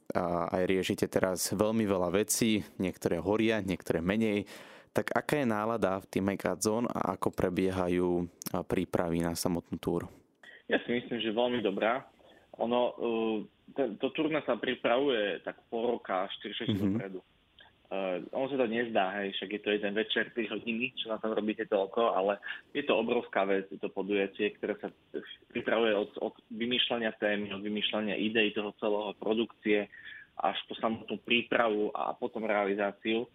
aj 0.51 0.67
riešite 0.67 1.07
teraz 1.07 1.55
veľmi 1.55 1.87
veľa 1.87 2.11
vecí, 2.11 2.59
niektoré 2.75 3.23
horia, 3.23 3.63
niektoré 3.63 4.03
menej. 4.03 4.43
Tak 4.97 5.13
aká 5.13 5.45
je 5.45 5.45
nálada 5.45 6.01
v 6.01 6.09
týme 6.09 6.33
Gadzon 6.33 6.89
a 6.89 7.13
ako 7.13 7.29
prebiehajú 7.29 8.25
prípravy 8.65 9.21
na 9.21 9.37
samotnú 9.37 9.77
túr? 9.77 10.09
Ja 10.65 10.81
si 10.81 10.89
myslím, 10.89 11.21
že 11.21 11.37
veľmi 11.37 11.61
dobrá. 11.61 12.01
Ono, 12.57 12.81
uh, 12.97 13.37
ten, 13.77 13.93
to 14.01 14.09
turné 14.09 14.41
sa 14.41 14.57
pripravuje 14.57 15.45
tak 15.45 15.61
pol 15.69 16.01
roka, 16.01 16.25
4-6 16.41 16.49
mm-hmm. 16.65 16.81
dopredu. 16.81 17.19
Uh, 17.87 18.25
ono 18.33 18.49
sa 18.49 18.57
to 18.57 18.65
nezdá, 18.65 19.21
hej, 19.21 19.37
však 19.37 19.49
je 19.53 19.61
to 19.61 19.69
jeden 19.77 19.93
večer, 19.93 20.33
3 20.33 20.49
hodiny, 20.57 20.89
čo 20.97 21.13
na 21.13 21.21
tom 21.21 21.37
robíte 21.37 21.69
toľko, 21.69 22.17
ale 22.17 22.41
je 22.73 22.81
to 22.81 22.97
obrovská 22.97 23.45
vec, 23.45 23.69
je 23.69 23.77
to 23.77 23.93
podujatie, 23.93 24.57
ktoré 24.57 24.81
sa 24.81 24.89
pripravuje 25.53 25.93
od, 25.93 26.09
od 26.25 26.33
vymýšľania 26.49 27.13
témy, 27.21 27.53
od 27.53 27.61
vymýšľania 27.61 28.17
ideí 28.17 28.49
toho 28.49 28.73
celého 28.81 29.13
produkcie 29.21 29.87
až 30.41 30.57
po 30.65 30.73
samotnú 30.81 31.21
prípravu 31.21 31.93
a 31.93 32.17
potom 32.17 32.49
realizáciu, 32.49 33.29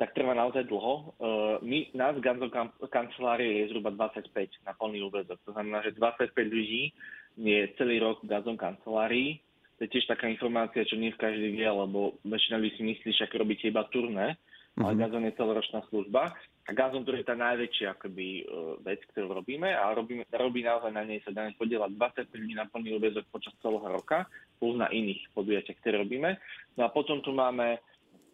tak 0.00 0.16
trvá 0.16 0.34
naozaj 0.34 0.66
dlho. 0.66 1.14
Uh, 1.20 1.56
my, 1.62 1.92
nás 1.94 2.16
Ganzo 2.18 2.48
kancelárie 2.90 3.62
je 3.62 3.70
zhruba 3.70 3.92
25 3.94 4.32
na 4.66 4.72
plný 4.74 5.04
úvezok. 5.06 5.38
To 5.46 5.52
znamená, 5.52 5.84
že 5.84 5.94
25 5.94 6.32
ľudí 6.36 6.90
je 7.38 7.60
celý 7.80 8.00
rok 8.00 8.20
v 8.20 8.28
Gazon 8.28 8.60
kancelárii, 8.60 9.40
to 9.80 9.90
je 9.90 9.98
tiež 9.98 10.14
taká 10.14 10.30
informácia, 10.30 10.86
čo 10.86 10.94
nie 10.94 11.10
v 11.10 11.18
každý 11.18 11.58
vie, 11.58 11.66
lebo 11.66 12.14
väčšina 12.22 12.60
ľudí 12.60 12.72
si 12.78 12.84
myslí, 12.86 13.10
že 13.18 13.26
ak 13.26 13.34
robíte 13.34 13.66
iba 13.66 13.82
turné, 13.90 14.36
mm-hmm. 14.36 14.84
ale 14.84 14.92
mhm. 14.94 15.00
Gazon 15.00 15.26
je 15.26 15.38
celoročná 15.38 15.80
služba. 15.90 16.22
A 16.62 16.70
Gazon 16.70 17.02
to 17.02 17.10
je 17.10 17.26
tá 17.26 17.34
najväčšia 17.34 17.98
akoby, 17.98 18.46
uh, 18.46 18.78
vec, 18.86 19.02
ktorú 19.10 19.42
robíme 19.42 19.66
a 19.74 19.90
robíme, 19.90 20.22
robí 20.30 20.62
naozaj 20.62 20.94
na 20.94 21.02
nej 21.02 21.18
sa 21.26 21.34
dá 21.34 21.50
podielať 21.58 21.90
25 21.98 22.30
ľudí 22.30 22.54
na 22.54 22.70
plný 22.70 22.94
úvezok 23.02 23.26
počas 23.34 23.50
celého 23.58 23.82
roka, 23.82 24.30
plus 24.62 24.78
na 24.78 24.86
iných 24.86 25.26
podujatiach, 25.34 25.78
ktoré 25.82 26.06
robíme. 26.06 26.38
No 26.78 26.86
a 26.86 26.94
potom 26.94 27.18
tu 27.18 27.34
máme 27.34 27.82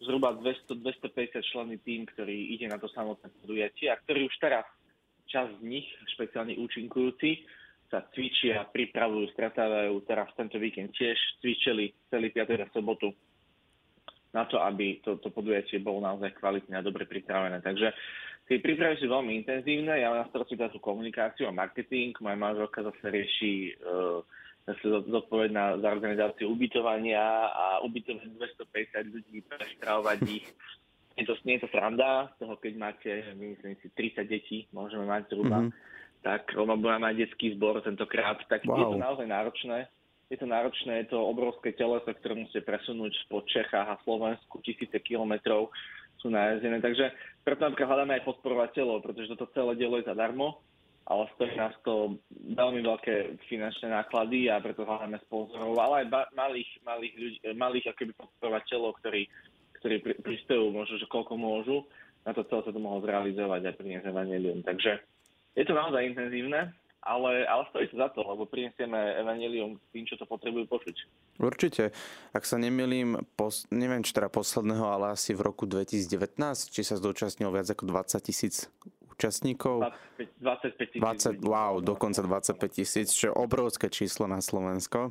zhruba 0.02 0.34
200-250 0.38 1.50
členný 1.50 1.76
tým, 1.82 2.06
ktorý 2.06 2.54
ide 2.54 2.66
na 2.70 2.78
to 2.78 2.86
samotné 2.90 3.30
podujatie 3.42 3.90
a 3.90 3.98
ktorý 3.98 4.30
už 4.30 4.36
teraz 4.38 4.66
čas 5.28 5.52
z 5.60 5.62
nich, 5.64 5.86
špeciálne 6.16 6.56
účinkujúci, 6.56 7.44
sa 7.88 8.04
cvičia, 8.12 8.68
pripravujú, 8.68 9.32
stretávajú. 9.32 10.04
Teraz 10.04 10.28
tento 10.36 10.60
víkend 10.60 10.92
tiež 10.92 11.16
cvičili 11.40 11.92
celý 12.12 12.28
piatok 12.32 12.68
a 12.68 12.72
sobotu 12.72 13.12
na 14.36 14.44
to, 14.44 14.60
aby 14.60 15.00
to, 15.00 15.16
to 15.24 15.32
podujatie 15.32 15.80
bolo 15.80 16.04
naozaj 16.04 16.36
kvalitne 16.36 16.76
a 16.76 16.84
dobre 16.84 17.08
pripravené. 17.08 17.64
Takže 17.64 17.88
tie 18.44 18.60
prípravy 18.60 19.00
sú 19.00 19.08
veľmi 19.08 19.40
intenzívne. 19.40 19.96
Ja 19.96 20.12
mám 20.12 20.20
na 20.20 20.28
starosti 20.28 20.60
tú 20.68 20.80
komunikáciu 20.84 21.48
a 21.48 21.56
marketing. 21.56 22.12
Moja 22.20 22.36
manželka 22.36 22.84
zase 22.84 23.08
rieši 23.08 23.52
uh, 23.80 24.20
zase 24.68 24.84
zodpovedná 25.08 25.80
za 25.80 25.88
organizáciu 25.88 26.52
ubytovania 26.52 27.48
a 27.48 27.80
ubytovať 27.80 28.28
250 28.36 29.14
ľudí, 29.16 29.40
preštravovať 29.48 30.18
ich. 30.28 30.46
Je 31.18 31.26
to, 31.26 31.34
nie 31.42 31.58
je 31.58 31.66
to 31.66 31.74
sranda, 31.74 32.30
z 32.38 32.46
toho 32.46 32.54
keď 32.62 32.72
máte, 32.78 33.10
myslím 33.34 33.74
si, 33.82 33.90
30 33.90 34.22
detí, 34.22 34.70
môžeme 34.70 35.02
mať 35.02 35.34
zhruba. 35.34 35.66
Mm-hmm 35.66 35.98
tak 36.22 36.50
Roma 36.54 36.74
bude 36.74 36.98
mať 36.98 37.14
detský 37.26 37.54
zbor 37.54 37.78
tentokrát, 37.82 38.38
tak 38.50 38.66
wow. 38.66 38.74
je 38.74 38.84
to 38.84 38.98
naozaj 38.98 39.26
náročné. 39.26 39.78
Je 40.28 40.36
to 40.36 40.44
náročné, 40.44 40.92
je 41.04 41.16
to 41.16 41.24
obrovské 41.24 41.72
teleso, 41.72 42.04
ktoré 42.04 42.36
musíte 42.36 42.60
presunúť 42.60 43.16
po 43.32 43.40
Čechách 43.48 43.96
a 43.96 44.00
Slovensku, 44.04 44.60
tisíce 44.60 45.00
kilometrov 45.00 45.72
sú 46.20 46.28
najezdené. 46.28 46.84
Takže 46.84 47.16
preto 47.46 47.64
napríklad 47.64 47.88
hľadáme 47.88 48.12
aj 48.20 48.26
podporovateľov, 48.28 49.00
pretože 49.08 49.32
toto 49.32 49.48
celé 49.56 49.72
dielo 49.80 49.96
je 49.96 50.04
zadarmo, 50.04 50.60
ale 51.08 51.24
stojí 51.34 51.56
nás 51.56 51.72
to 51.88 52.20
veľmi 52.52 52.84
veľké 52.84 53.40
finančné 53.48 53.88
náklady 53.88 54.52
a 54.52 54.60
preto 54.60 54.84
hľadáme 54.84 55.16
sponzorov, 55.24 55.80
ale 55.80 56.04
aj 56.04 56.06
ba- 56.12 56.30
malých, 56.36 56.68
malých, 56.84 57.14
ľudí, 57.16 57.38
malých 57.56 57.86
akoby 57.96 58.12
podporovateľov, 58.12 58.92
ktorí, 59.00 59.22
ktorí 59.80 59.96
prispejú 60.20 60.68
možno, 60.68 61.00
že 61.00 61.08
koľko 61.08 61.34
môžu, 61.40 61.76
na 62.28 62.36
to 62.36 62.44
celé 62.44 62.60
sa 62.60 62.72
to 62.76 62.80
mohlo 62.80 63.00
zrealizovať 63.00 63.60
a 63.64 63.72
priniesť 63.72 64.12
evanelium. 64.12 64.60
Takže 64.60 65.00
je 65.56 65.64
to 65.64 65.72
naozaj 65.72 66.04
intenzívne, 66.04 66.76
ale, 67.00 67.48
ale 67.48 67.62
stojí 67.72 67.88
to 67.88 67.96
za 67.96 68.12
to, 68.12 68.20
lebo 68.20 68.44
prinesieme 68.44 69.16
evanelium 69.16 69.80
tým, 69.96 70.04
čo 70.04 70.20
to 70.20 70.28
potrebujú 70.28 70.68
počuť. 70.68 70.96
Určite. 71.40 71.96
Ak 72.36 72.44
sa 72.44 72.60
nemýlim, 72.60 73.24
pos, 73.32 73.64
neviem, 73.72 74.04
či 74.04 74.12
teda 74.12 74.28
posledného, 74.28 74.84
ale 74.84 75.16
asi 75.16 75.32
v 75.32 75.40
roku 75.40 75.64
2019, 75.64 76.36
či 76.68 76.84
sa 76.84 77.00
zúčastnilo 77.00 77.48
viac 77.48 77.64
ako 77.72 77.88
20 77.88 78.28
tisíc 78.28 78.68
účastníkov. 79.18 79.82
25 80.38 80.94
tisíc. 80.94 81.42
wow, 81.42 81.82
dokonca 81.82 82.22
25 82.22 82.70
tisíc, 82.70 83.10
čo 83.10 83.30
je 83.30 83.34
obrovské 83.34 83.90
číslo 83.90 84.30
na 84.30 84.38
Slovensko. 84.38 85.10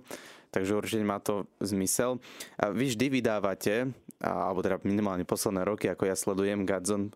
Takže 0.56 0.80
určite 0.80 1.04
má 1.04 1.20
to 1.20 1.44
zmysel. 1.60 2.24
A 2.56 2.72
vy 2.72 2.88
vždy 2.88 3.12
vydávate, 3.12 3.92
alebo 4.24 4.64
teda 4.64 4.80
minimálne 4.88 5.28
posledné 5.28 5.68
roky, 5.68 5.92
ako 5.92 6.08
ja 6.08 6.16
sledujem 6.16 6.64
Gadzon, 6.64 7.12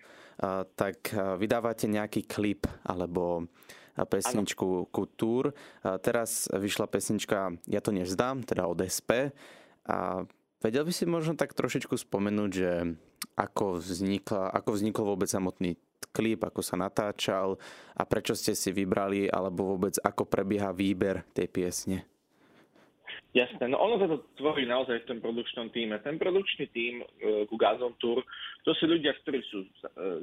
tak 0.75 1.15
vydávate 1.15 1.87
nejaký 1.87 2.27
klip 2.27 2.67
alebo 2.83 3.47
pesničku 3.95 4.91
Kultúr. 4.91 5.55
Teraz 6.03 6.51
vyšla 6.51 6.91
pesnička 6.91 7.55
Ja 7.71 7.79
to 7.79 7.95
nevzdám, 7.95 8.43
teda 8.43 8.67
od 8.67 8.83
SP. 8.83 9.31
A 9.87 10.27
vedel 10.59 10.83
by 10.83 10.91
si 10.91 11.07
možno 11.07 11.39
tak 11.39 11.55
trošičku 11.55 11.95
spomenúť, 11.95 12.51
že 12.51 12.99
ako, 13.39 13.79
vznikla, 13.79 14.51
ako 14.51 14.69
vznikol 14.75 15.03
vôbec 15.07 15.31
samotný 15.31 15.79
klip, 16.09 16.41
ako 16.41 16.65
sa 16.65 16.73
natáčal 16.79 17.61
a 17.93 18.01
prečo 18.03 18.33
ste 18.33 18.57
si 18.57 18.73
vybrali, 18.73 19.29
alebo 19.29 19.77
vôbec 19.77 19.93
ako 20.01 20.25
prebieha 20.25 20.73
výber 20.73 21.21
tej 21.37 21.47
piesne? 21.47 22.09
Jasné, 23.31 23.71
no 23.71 23.79
ono 23.79 23.95
sa 23.95 24.11
to 24.11 24.27
tvorí 24.35 24.67
naozaj 24.67 25.03
v 25.03 25.07
tom 25.07 25.19
produkčnom 25.23 25.71
týme. 25.71 25.95
Ten 26.03 26.19
produkčný 26.19 26.67
tím 26.75 26.99
e, 26.99 27.47
ku 27.47 27.55
Gazon 27.55 27.95
Tour, 27.95 28.19
to 28.67 28.75
sú 28.75 28.91
ľudia, 28.91 29.15
ktorí 29.23 29.39
sú 29.47 29.63
e, 29.63 29.69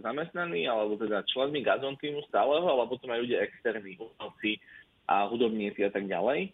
zamestnaní, 0.05 0.69
alebo 0.69 1.01
teda 1.01 1.25
členmi 1.25 1.65
Gazon 1.65 1.97
týmu 1.97 2.21
stáleho, 2.29 2.69
alebo 2.69 3.01
to 3.01 3.09
majú 3.09 3.25
ľudia 3.25 3.41
externí, 3.49 3.97
umelci 3.97 4.61
a 5.09 5.25
hudobníci 5.25 5.89
a 5.89 5.91
tak 5.93 6.05
ďalej. 6.05 6.53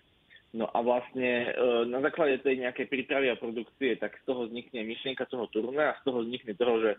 No 0.55 0.71
a 0.71 0.79
vlastne 0.87 1.51
e, 1.51 1.91
na 1.91 1.99
základe 1.99 2.39
tej 2.47 2.63
nejakej 2.63 2.87
prípravy 2.87 3.35
a 3.35 3.41
produkcie, 3.43 3.99
tak 3.99 4.15
z 4.15 4.23
toho 4.23 4.47
vznikne 4.47 4.87
myšlienka 4.87 5.27
toho 5.27 5.51
turné 5.51 5.91
a 5.91 5.99
z 5.99 6.03
toho 6.07 6.23
vznikne 6.23 6.55
toho, 6.55 6.79
že, 6.79 6.91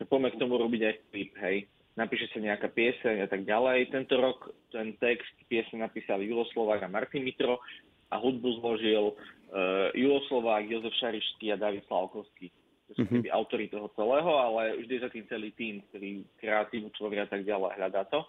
že 0.00 0.08
poďme 0.08 0.32
k 0.32 0.40
tomu 0.40 0.56
robiť 0.56 0.80
aj 0.88 0.94
klip, 1.12 1.32
hej. 1.44 1.68
Napíše 2.00 2.32
sa 2.32 2.40
nejaká 2.40 2.72
pieseň 2.72 3.26
a 3.26 3.28
tak 3.28 3.44
ďalej. 3.44 3.92
Tento 3.92 4.16
rok 4.16 4.48
ten 4.72 4.96
text 4.96 5.28
piesne 5.52 5.84
napísali 5.84 6.24
Julo 6.24 6.48
Slovák 6.48 6.80
a 6.80 6.88
Martin 6.88 7.20
Mitro 7.20 7.60
a 8.08 8.16
hudbu 8.16 8.48
zložil 8.64 9.12
uh, 9.12 9.92
Julo 9.92 10.24
Slovák, 10.32 10.64
Jozef 10.64 10.96
Šarišský 10.96 11.52
a 11.52 11.60
David 11.60 11.84
Slavkovský. 11.84 12.48
To 12.90 12.92
sú 12.96 13.04
mm-hmm. 13.04 13.30
autory 13.30 13.68
toho 13.68 13.92
celého, 13.94 14.32
ale 14.34 14.80
vždy 14.82 14.94
za 14.98 15.12
tým 15.12 15.28
celý 15.28 15.52
tým, 15.54 15.84
ktorý 15.92 16.26
kreatívu 16.42 16.88
tvorí 16.96 17.20
a 17.20 17.28
tak 17.28 17.44
ďalej, 17.44 17.76
hľadá 17.76 18.02
to. 18.08 18.24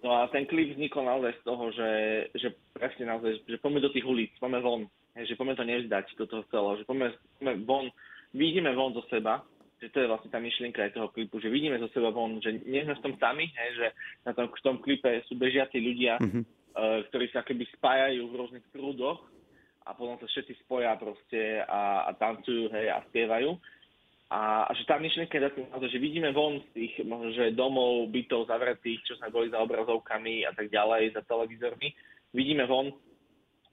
No 0.00 0.16
a 0.18 0.30
ten 0.32 0.48
klip 0.48 0.74
vznikol 0.74 1.06
naozaj 1.06 1.32
z 1.38 1.42
toho, 1.44 1.64
že, 1.76 1.90
že 2.34 2.48
presne 2.72 3.06
naozaj, 3.06 3.44
že 3.44 3.60
poďme 3.60 3.84
do 3.84 3.90
tých 3.92 4.06
ulic, 4.06 4.32
poďme 4.40 4.60
von, 4.64 4.82
hej, 5.18 5.28
že 5.28 5.36
poďme 5.36 5.54
to 5.58 5.64
nevzdať 5.68 6.06
do 6.16 6.24
toho 6.24 6.42
celého, 6.48 6.74
že 6.80 6.88
poďme, 6.88 7.08
poďme 7.38 7.52
von, 7.68 7.86
vidíme 8.32 8.72
von 8.72 8.96
zo 8.96 9.04
seba, 9.12 9.44
že 9.82 9.90
to 9.90 9.98
je 9.98 10.06
vlastne 10.06 10.30
tá 10.30 10.38
myšlienka 10.38 10.78
aj 10.78 10.94
toho 10.94 11.10
klipu, 11.10 11.42
že 11.42 11.50
vidíme 11.50 11.74
zo 11.82 11.90
seba 11.90 12.14
von, 12.14 12.38
že 12.38 12.62
nie 12.62 12.86
sme 12.86 12.94
v 12.94 13.04
tom 13.04 13.14
sami, 13.18 13.50
hej, 13.50 13.70
že 13.74 13.86
na 14.22 14.30
tom, 14.30 14.46
v 14.46 14.62
tom 14.62 14.78
klipe 14.78 15.10
sú 15.26 15.34
bežiaci 15.34 15.82
ľudia, 15.82 16.22
mm-hmm 16.22 16.62
E, 16.72 17.04
ktorí 17.12 17.28
sa 17.28 17.44
keby 17.44 17.68
spájajú 17.76 18.32
v 18.32 18.38
rôznych 18.40 18.66
prúdoch 18.72 19.20
a 19.84 19.92
potom 19.92 20.16
sa 20.16 20.24
všetci 20.24 20.64
spoja 20.64 20.96
proste 20.96 21.60
a, 21.68 22.08
a 22.08 22.10
tancujú, 22.16 22.72
hej, 22.72 22.88
a 22.88 23.04
spievajú. 23.12 23.52
A, 24.32 24.64
a 24.64 24.70
že 24.72 24.88
tá 24.88 24.96
myšlienka 24.96 25.36
je 25.36 25.68
na 25.68 25.76
to, 25.76 25.88
že 25.92 26.00
vidíme 26.00 26.32
von 26.32 26.64
z 26.64 26.68
tých 26.72 26.94
možno, 27.04 27.28
že 27.36 27.52
domov, 27.52 28.08
bytov 28.08 28.48
zavretých, 28.48 29.04
čo 29.04 29.20
sme 29.20 29.28
boli 29.28 29.52
za 29.52 29.60
obrazovkami 29.60 30.48
a 30.48 30.56
tak 30.56 30.72
ďalej, 30.72 31.12
za 31.12 31.20
televízormi, 31.28 31.92
vidíme 32.32 32.64
von 32.64 32.88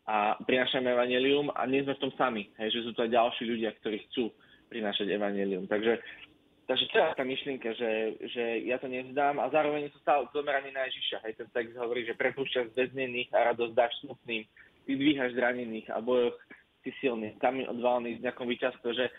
a 0.04 0.36
prinášame 0.44 0.92
evanelium 0.92 1.56
a 1.56 1.64
nie 1.72 1.80
sme 1.88 1.96
v 1.96 2.04
tom 2.04 2.12
sami, 2.20 2.52
hej, 2.60 2.68
že 2.76 2.84
sú 2.84 2.92
to 2.92 3.08
aj 3.08 3.16
ďalší 3.16 3.48
ľudia, 3.48 3.72
ktorí 3.80 4.12
chcú 4.12 4.28
prinášať 4.70 5.10
evanelium. 5.10 5.66
Takže 5.66 5.98
Takže 6.70 6.86
je 6.86 7.18
tá 7.18 7.26
myšlienka, 7.26 7.74
že, 7.74 8.14
že 8.30 8.70
ja 8.70 8.78
to 8.78 8.86
nevzdám 8.86 9.42
a 9.42 9.50
zároveň 9.50 9.90
to 9.90 9.98
stále 10.06 10.30
zameranie 10.30 10.70
na 10.70 10.86
Ježiša. 10.86 11.26
Hej, 11.26 11.42
ten 11.42 11.50
text 11.50 11.74
hovorí, 11.74 12.06
že 12.06 12.14
prepúšťaš 12.14 12.78
zväznených 12.78 13.34
a 13.34 13.50
radosť 13.50 13.74
dáš 13.74 13.90
smutným, 14.06 14.46
ty 14.86 14.92
dvíhaš 14.94 15.34
zranených 15.34 15.90
a 15.90 15.98
bojoch 15.98 16.38
si 16.86 16.94
silný, 17.02 17.34
tam 17.42 17.58
je 17.58 17.66
odvalený 17.66 18.22
s 18.22 18.24
nejakom 18.24 18.46
víťazstvom, 18.46 18.94
že 18.94 19.10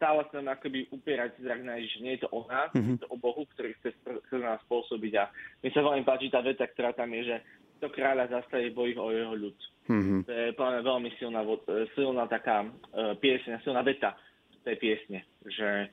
stále 0.00 0.24
chceme 0.32 0.48
akoby 0.48 0.80
upierať 0.96 1.44
zrak 1.44 1.60
na 1.60 1.76
Ježiša. 1.76 2.02
Nie 2.02 2.12
je 2.16 2.22
to 2.24 2.30
o 2.32 2.40
nás, 2.48 2.72
mm-hmm. 2.72 2.96
je 2.96 3.00
to 3.04 3.08
o 3.12 3.16
Bohu, 3.20 3.42
ktorý 3.52 3.76
chce, 3.84 3.92
chce 4.00 4.36
nás 4.40 4.64
spôsobiť. 4.64 5.12
A 5.20 5.28
mi 5.60 5.68
sa 5.76 5.84
veľmi 5.84 6.08
páči 6.08 6.32
tá 6.32 6.40
veta, 6.40 6.64
ktorá 6.64 6.96
tam 6.96 7.12
je, 7.12 7.28
že 7.28 7.36
to 7.84 7.92
kráľa 7.92 8.32
zastaví 8.32 8.72
bojich 8.72 8.96
o 8.96 9.12
jeho 9.12 9.36
ľud. 9.36 9.58
Mm-hmm. 9.92 10.20
To 10.24 10.32
je 10.32 10.46
plne 10.56 10.80
veľmi 10.80 11.10
silná, 11.20 11.44
silná 11.92 12.24
taká 12.32 12.64
uh, 12.64 13.12
piesňa, 13.20 13.60
silná 13.60 13.84
veta 13.84 14.16
tej 14.64 14.76
piesne, 14.80 15.20
že 15.44 15.92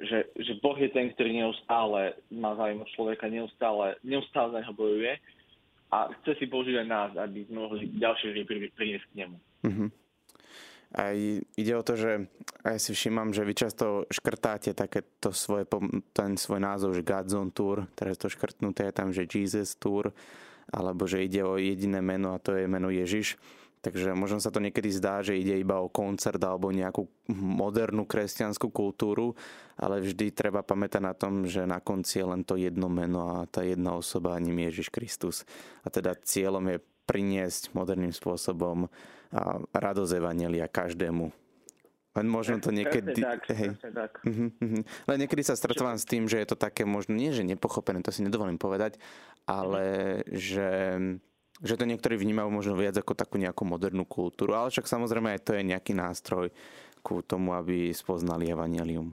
že, 0.00 0.24
že 0.34 0.56
Boh 0.64 0.74
je 0.74 0.88
ten, 0.88 1.12
ktorý 1.12 1.30
neustále 1.44 2.16
má 2.32 2.56
záujem 2.56 2.80
človeka, 2.96 3.28
neustále, 3.28 4.00
neustále 4.02 4.56
za 4.56 4.58
neho 4.64 4.74
bojuje 4.74 5.12
a 5.92 6.08
chce 6.20 6.32
si 6.40 6.46
používať 6.48 6.86
nás, 6.88 7.10
aby 7.20 7.44
sme 7.44 7.68
mohli 7.68 7.92
ďalšie 8.00 8.32
ľudí 8.32 8.72
priniesť 8.72 9.06
k 9.12 9.16
nemu. 9.20 9.36
Mm-hmm. 9.68 9.88
Aj 10.92 11.16
ide 11.56 11.72
o 11.72 11.84
to, 11.84 11.96
že 11.96 12.28
aj 12.68 12.76
si 12.76 12.92
všímam, 12.92 13.32
že 13.32 13.48
vy 13.48 13.54
často 13.56 14.04
škrtáte 14.12 14.76
takéto 14.76 15.32
svoje, 15.32 15.64
ten 16.12 16.36
svoj 16.36 16.60
názov, 16.60 16.92
že 16.92 17.04
Godzone 17.04 17.52
Tour, 17.52 17.88
teraz 17.96 18.20
to 18.20 18.28
škrtnuté 18.28 18.88
je 18.88 18.96
tam, 18.96 19.08
že 19.08 19.28
Jesus 19.28 19.76
Tour, 19.80 20.12
alebo 20.68 21.08
že 21.08 21.24
ide 21.24 21.44
o 21.44 21.56
jediné 21.56 22.04
meno 22.04 22.36
a 22.36 22.42
to 22.42 22.56
je 22.56 22.68
meno 22.68 22.92
Ježiš. 22.92 23.40
Takže 23.82 24.14
možno 24.14 24.38
sa 24.38 24.54
to 24.54 24.62
niekedy 24.62 24.94
zdá, 24.94 25.26
že 25.26 25.34
ide 25.34 25.58
iba 25.58 25.82
o 25.82 25.90
koncert 25.90 26.38
alebo 26.38 26.70
nejakú 26.70 27.10
modernú 27.34 28.06
kresťanskú 28.06 28.70
kultúru, 28.70 29.34
ale 29.74 29.98
vždy 29.98 30.30
treba 30.30 30.62
pamätať 30.62 31.02
na 31.02 31.14
tom, 31.18 31.50
že 31.50 31.66
na 31.66 31.82
konci 31.82 32.22
je 32.22 32.26
len 32.30 32.46
to 32.46 32.54
jedno 32.54 32.86
meno 32.86 33.42
a 33.42 33.50
tá 33.50 33.66
jedna 33.66 33.98
osoba, 33.98 34.38
ním 34.38 34.70
Ježiš 34.70 34.86
Kristus. 34.94 35.42
A 35.82 35.90
teda 35.90 36.14
cieľom 36.14 36.62
je 36.70 36.78
priniesť 37.10 37.74
moderným 37.74 38.14
spôsobom 38.14 38.86
radosť 39.74 40.12
Evangelia 40.14 40.70
každému. 40.70 41.34
Len 42.12 42.26
možno 42.28 42.60
to 42.60 42.68
niekedy... 42.70 43.16
Tak, 43.18 43.48
hej. 43.56 43.72
tak. 43.80 44.20
Uh-huh, 44.20 44.52
uh-huh. 44.52 44.82
Len 44.84 45.16
niekedy 45.16 45.40
sa 45.40 45.56
stretávam 45.56 45.96
s 45.96 46.04
tým, 46.04 46.28
že 46.28 46.44
je 46.44 46.52
to 46.52 46.60
také 46.60 46.84
možno, 46.84 47.16
nie 47.16 47.32
že 47.32 47.40
nepochopené, 47.40 48.04
to 48.04 48.12
si 48.12 48.20
nedovolím 48.20 48.60
povedať, 48.60 49.00
ale 49.48 50.20
že 50.28 51.00
že 51.60 51.76
to 51.76 51.84
niektorí 51.84 52.16
vnímajú 52.16 52.48
možno 52.48 52.74
viac 52.78 52.96
ako 52.96 53.12
takú 53.12 53.36
nejakú 53.36 53.68
modernú 53.68 54.08
kultúru, 54.08 54.56
ale 54.56 54.72
však 54.72 54.88
samozrejme 54.88 55.36
aj 55.36 55.40
to 55.44 55.52
je 55.52 55.62
nejaký 55.68 55.92
nástroj 55.92 56.48
ku 57.04 57.20
tomu, 57.20 57.52
aby 57.52 57.92
spoznali 57.92 58.48
evanelium. 58.48 59.12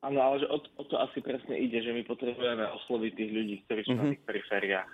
Áno, 0.00 0.16
ale 0.16 0.40
že 0.40 0.48
o, 0.48 0.56
o 0.56 0.84
to 0.88 0.96
asi 0.96 1.20
presne 1.20 1.60
ide, 1.60 1.84
že 1.84 1.92
my 1.92 2.00
potrebujeme 2.08 2.64
osloviť 2.64 3.12
tých 3.12 3.30
ľudí, 3.36 3.54
ktorí 3.68 3.80
sú 3.84 3.92
mm-hmm. 3.92 4.00
na 4.00 4.04
mhm. 4.08 4.12
tých 4.16 4.24
perifériách. 4.24 4.90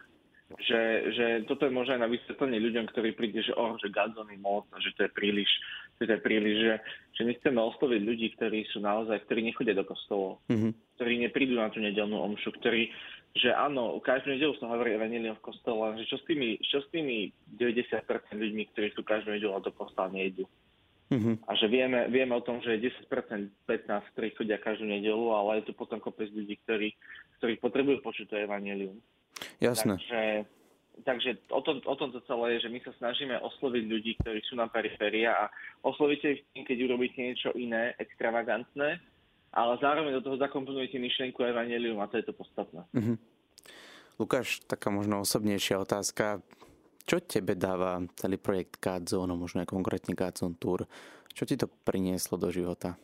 Že, 0.46 0.82
že 1.10 1.26
toto 1.50 1.66
je 1.66 1.74
možno 1.74 1.98
aj 1.98 2.06
na 2.06 2.12
vysvetlenie 2.12 2.62
ľuďom, 2.62 2.86
ktorí 2.94 3.18
príde, 3.18 3.42
že 3.42 3.50
oh, 3.58 3.74
že 3.82 3.90
Gadzon 3.90 4.30
je 4.30 4.38
moc, 4.38 4.70
že 4.78 4.94
to 4.94 5.02
je 5.02 5.10
príliš, 5.10 5.50
že 5.98 6.06
to 6.06 6.12
je 6.14 6.22
príliš, 6.22 6.56
že, 6.62 6.74
že 7.18 7.22
my 7.26 7.32
chceme 7.34 7.58
osloviť 7.58 8.00
ľudí, 8.06 8.26
ktorí 8.38 8.62
sú 8.70 8.78
naozaj, 8.78 9.26
ktorí 9.26 9.42
nechodia 9.42 9.74
do 9.74 9.82
kostolov, 9.82 10.38
mm-hmm. 10.46 10.70
ktorí 10.94 11.12
neprídu 11.18 11.58
na 11.58 11.66
tú 11.66 11.82
nedelnú 11.82 12.22
omšu, 12.22 12.54
ktorí, 12.62 12.94
že 13.34 13.50
áno, 13.50 13.98
každú 13.98 14.38
nedelu 14.38 14.54
sa 14.62 14.70
hovorí 14.70 14.94
evanelium 14.94 15.34
v 15.34 15.46
kostole, 15.50 15.98
že 15.98 16.14
čo 16.14 16.16
s 16.22 16.24
tými, 16.30 16.62
čo 16.62 16.78
s 16.78 16.86
tými 16.94 17.34
90% 17.58 18.06
ľuďmi, 18.30 18.62
ktorí 18.70 18.94
sú 18.94 19.02
každú 19.02 19.34
nedelu 19.34 19.58
do 19.58 19.74
kostola 19.74 20.14
nejdu. 20.14 20.46
Mm-hmm. 21.06 21.46
A 21.46 21.50
že 21.54 21.66
vieme, 21.70 22.06
vieme 22.10 22.34
o 22.34 22.42
tom, 22.42 22.58
že 22.62 22.78
je 22.78 22.90
10%, 22.90 23.50
15, 23.66 24.14
ktorí 24.14 24.34
chodia 24.34 24.58
každú 24.58 24.90
nedelu, 24.90 25.26
ale 25.34 25.62
je 25.62 25.70
tu 25.70 25.72
potom 25.74 25.98
kopec 26.02 26.30
ľudí, 26.30 26.58
ktorí, 26.66 26.94
ktorí 27.42 27.58
potrebujú 27.62 27.98
počuť 28.02 28.26
to 28.30 28.36
evanelium. 28.42 28.98
Jasné. 29.60 29.96
Takže, 29.96 30.22
takže 31.04 31.30
o, 31.52 31.60
tom, 31.60 31.80
o 31.84 31.96
tom 31.96 32.12
to 32.12 32.20
celé 32.24 32.56
je, 32.56 32.68
že 32.68 32.72
my 32.72 32.78
sa 32.84 32.92
snažíme 32.96 33.36
osloviť 33.40 33.84
ľudí, 33.84 34.12
ktorí 34.20 34.40
sú 34.48 34.56
na 34.56 34.68
periférii 34.68 35.28
a 35.28 35.48
oslovíte 35.84 36.40
ich 36.40 36.42
tým, 36.52 36.64
keď 36.64 36.78
urobíte 36.88 37.20
niečo 37.20 37.52
iné, 37.56 37.92
extravagantné, 38.00 39.00
ale 39.52 39.72
zároveň 39.80 40.20
do 40.20 40.24
toho 40.24 40.36
zakomponujete 40.36 41.00
myšlienku 41.00 41.40
Evangelium 41.40 42.00
a 42.00 42.08
to 42.08 42.20
je 42.20 42.26
to 42.28 42.34
podstatné. 42.36 42.84
Mm-hmm. 42.92 43.16
Lukáš, 44.16 44.64
taká 44.64 44.88
možno 44.88 45.20
osobnejšia 45.20 45.76
otázka. 45.76 46.40
Čo 47.06 47.22
tebe 47.22 47.54
dáva 47.54 48.02
celý 48.18 48.40
projekt 48.40 48.82
Godzone, 48.82 49.36
možno 49.36 49.62
aj 49.62 49.70
konkrétne 49.70 50.16
Godzone 50.16 50.58
Tour? 50.58 50.88
Čo 51.36 51.44
ti 51.44 51.54
to 51.54 51.68
prinieslo 51.68 52.40
do 52.40 52.48
života? 52.48 52.96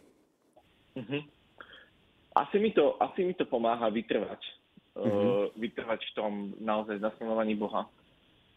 Mm-hmm. 0.96 1.22
Asi, 2.32 2.56
mi 2.56 2.72
to, 2.72 2.96
asi 2.96 3.28
mi 3.28 3.36
to 3.36 3.44
pomáha 3.44 3.92
vytrvať. 3.92 4.40
Mm-hmm. 4.92 5.56
Vytrvať 5.56 6.00
v 6.04 6.12
tom 6.12 6.32
naozaj 6.60 7.00
zasnulovaní 7.00 7.56
Boha. 7.56 7.88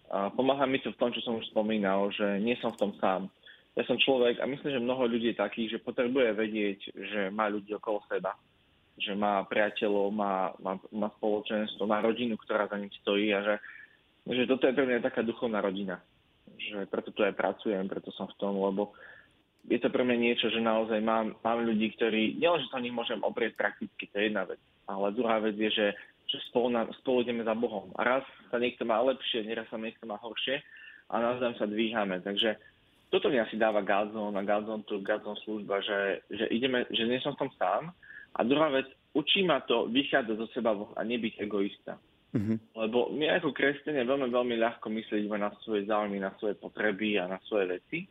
Uh, 0.06 0.30
pomáha 0.36 0.68
mi 0.68 0.84
to 0.84 0.92
v 0.92 1.00
tom, 1.00 1.10
čo 1.16 1.24
som 1.24 1.40
už 1.40 1.48
spomínal, 1.50 2.12
že 2.12 2.44
nie 2.44 2.60
som 2.60 2.76
v 2.76 2.80
tom 2.80 2.92
sám 3.00 3.32
ja 3.76 3.84
som 3.84 4.00
človek 4.00 4.40
a 4.40 4.48
myslím, 4.48 4.72
že 4.72 4.86
mnoho 4.88 5.04
ľudí 5.04 5.36
je 5.36 5.44
takých, 5.44 5.78
že 5.78 5.84
potrebuje 5.84 6.32
vedieť, 6.32 6.80
že 6.96 7.22
má 7.28 7.52
ľudí 7.52 7.76
okolo 7.76 8.00
seba, 8.08 8.32
že 8.96 9.12
má 9.12 9.44
priateľov, 9.44 10.16
má, 10.16 10.56
má, 10.64 10.80
má 10.96 11.12
spoločenstvo, 11.20 11.84
má 11.84 12.00
rodinu, 12.00 12.40
ktorá 12.40 12.72
za 12.72 12.80
ním 12.80 12.88
stojí 13.04 13.36
a 13.36 13.44
že, 13.44 13.56
že 14.32 14.48
toto 14.48 14.64
je 14.72 14.76
pre 14.76 14.88
mňa 14.88 15.04
taká 15.04 15.28
duchovná 15.28 15.60
rodina. 15.60 16.00
Že 16.56 16.88
preto 16.88 17.12
tu 17.12 17.20
aj 17.28 17.36
pracujem, 17.36 17.84
preto 17.92 18.16
som 18.16 18.32
v 18.32 18.38
tom, 18.40 18.56
lebo 18.56 18.96
je 19.68 19.76
to 19.76 19.92
pre 19.92 20.08
mňa 20.08 20.18
niečo, 20.24 20.48
že 20.48 20.64
naozaj 20.64 21.04
mám, 21.04 21.36
mám 21.44 21.60
ľudí, 21.60 21.92
ktorí, 22.00 22.40
nielen, 22.40 22.64
sa 22.72 22.80
o 22.80 22.84
nich 22.84 22.96
môžem 22.96 23.20
oprieť 23.28 23.60
prakticky, 23.60 24.08
to 24.08 24.16
je 24.24 24.32
jedna 24.32 24.48
vec, 24.48 24.62
ale 24.88 25.12
druhá 25.12 25.44
vec 25.44 25.60
je, 25.60 25.68
že, 25.68 25.88
že 26.36 26.48
spolu, 26.52 26.68
na, 26.70 26.86
spolu 27.02 27.24
ideme 27.24 27.48
za 27.48 27.56
Bohom. 27.56 27.90
A 27.96 28.04
raz 28.04 28.24
sa 28.52 28.60
niekto 28.60 28.84
má 28.84 29.00
lepšie, 29.02 29.48
neraz 29.48 29.66
sa 29.72 29.80
niekto 29.80 30.04
má 30.04 30.20
horšie 30.20 30.60
a 31.10 31.22
navzájom 31.22 31.56
sa 31.58 31.66
dvíhame. 31.66 32.20
Takže 32.22 32.60
toto 33.10 33.32
mi 33.32 33.40
asi 33.40 33.56
dáva 33.56 33.86
Gazon 33.86 34.36
a 34.36 34.44
Gazon 34.44 34.84
tu, 34.84 35.00
Gazon 35.00 35.38
služba, 35.48 35.80
že, 35.80 36.26
že 36.30 36.46
ideme, 36.52 36.84
že 36.92 37.08
nie 37.08 37.22
som 37.24 37.38
tam 37.40 37.48
sám. 37.56 37.96
A 38.36 38.44
druhá 38.44 38.68
vec, 38.68 38.92
učí 39.16 39.48
ma 39.48 39.64
to 39.64 39.88
vychádzať 39.88 40.36
zo 40.36 40.48
seba 40.52 40.76
a 40.76 41.02
nebyť 41.08 41.40
egoista. 41.40 41.96
Mm-hmm. 42.36 42.76
Lebo 42.76 43.16
my 43.16 43.32
ako 43.40 43.56
kresťania 43.56 44.04
veľmi, 44.04 44.28
veľmi 44.28 44.56
ľahko 44.60 44.92
myslíme 44.92 45.40
na 45.40 45.56
svoje 45.64 45.88
záujmy, 45.88 46.20
na 46.20 46.36
svoje 46.36 46.60
potreby 46.60 47.16
a 47.16 47.32
na 47.32 47.40
svoje 47.48 47.80
veci. 47.80 48.04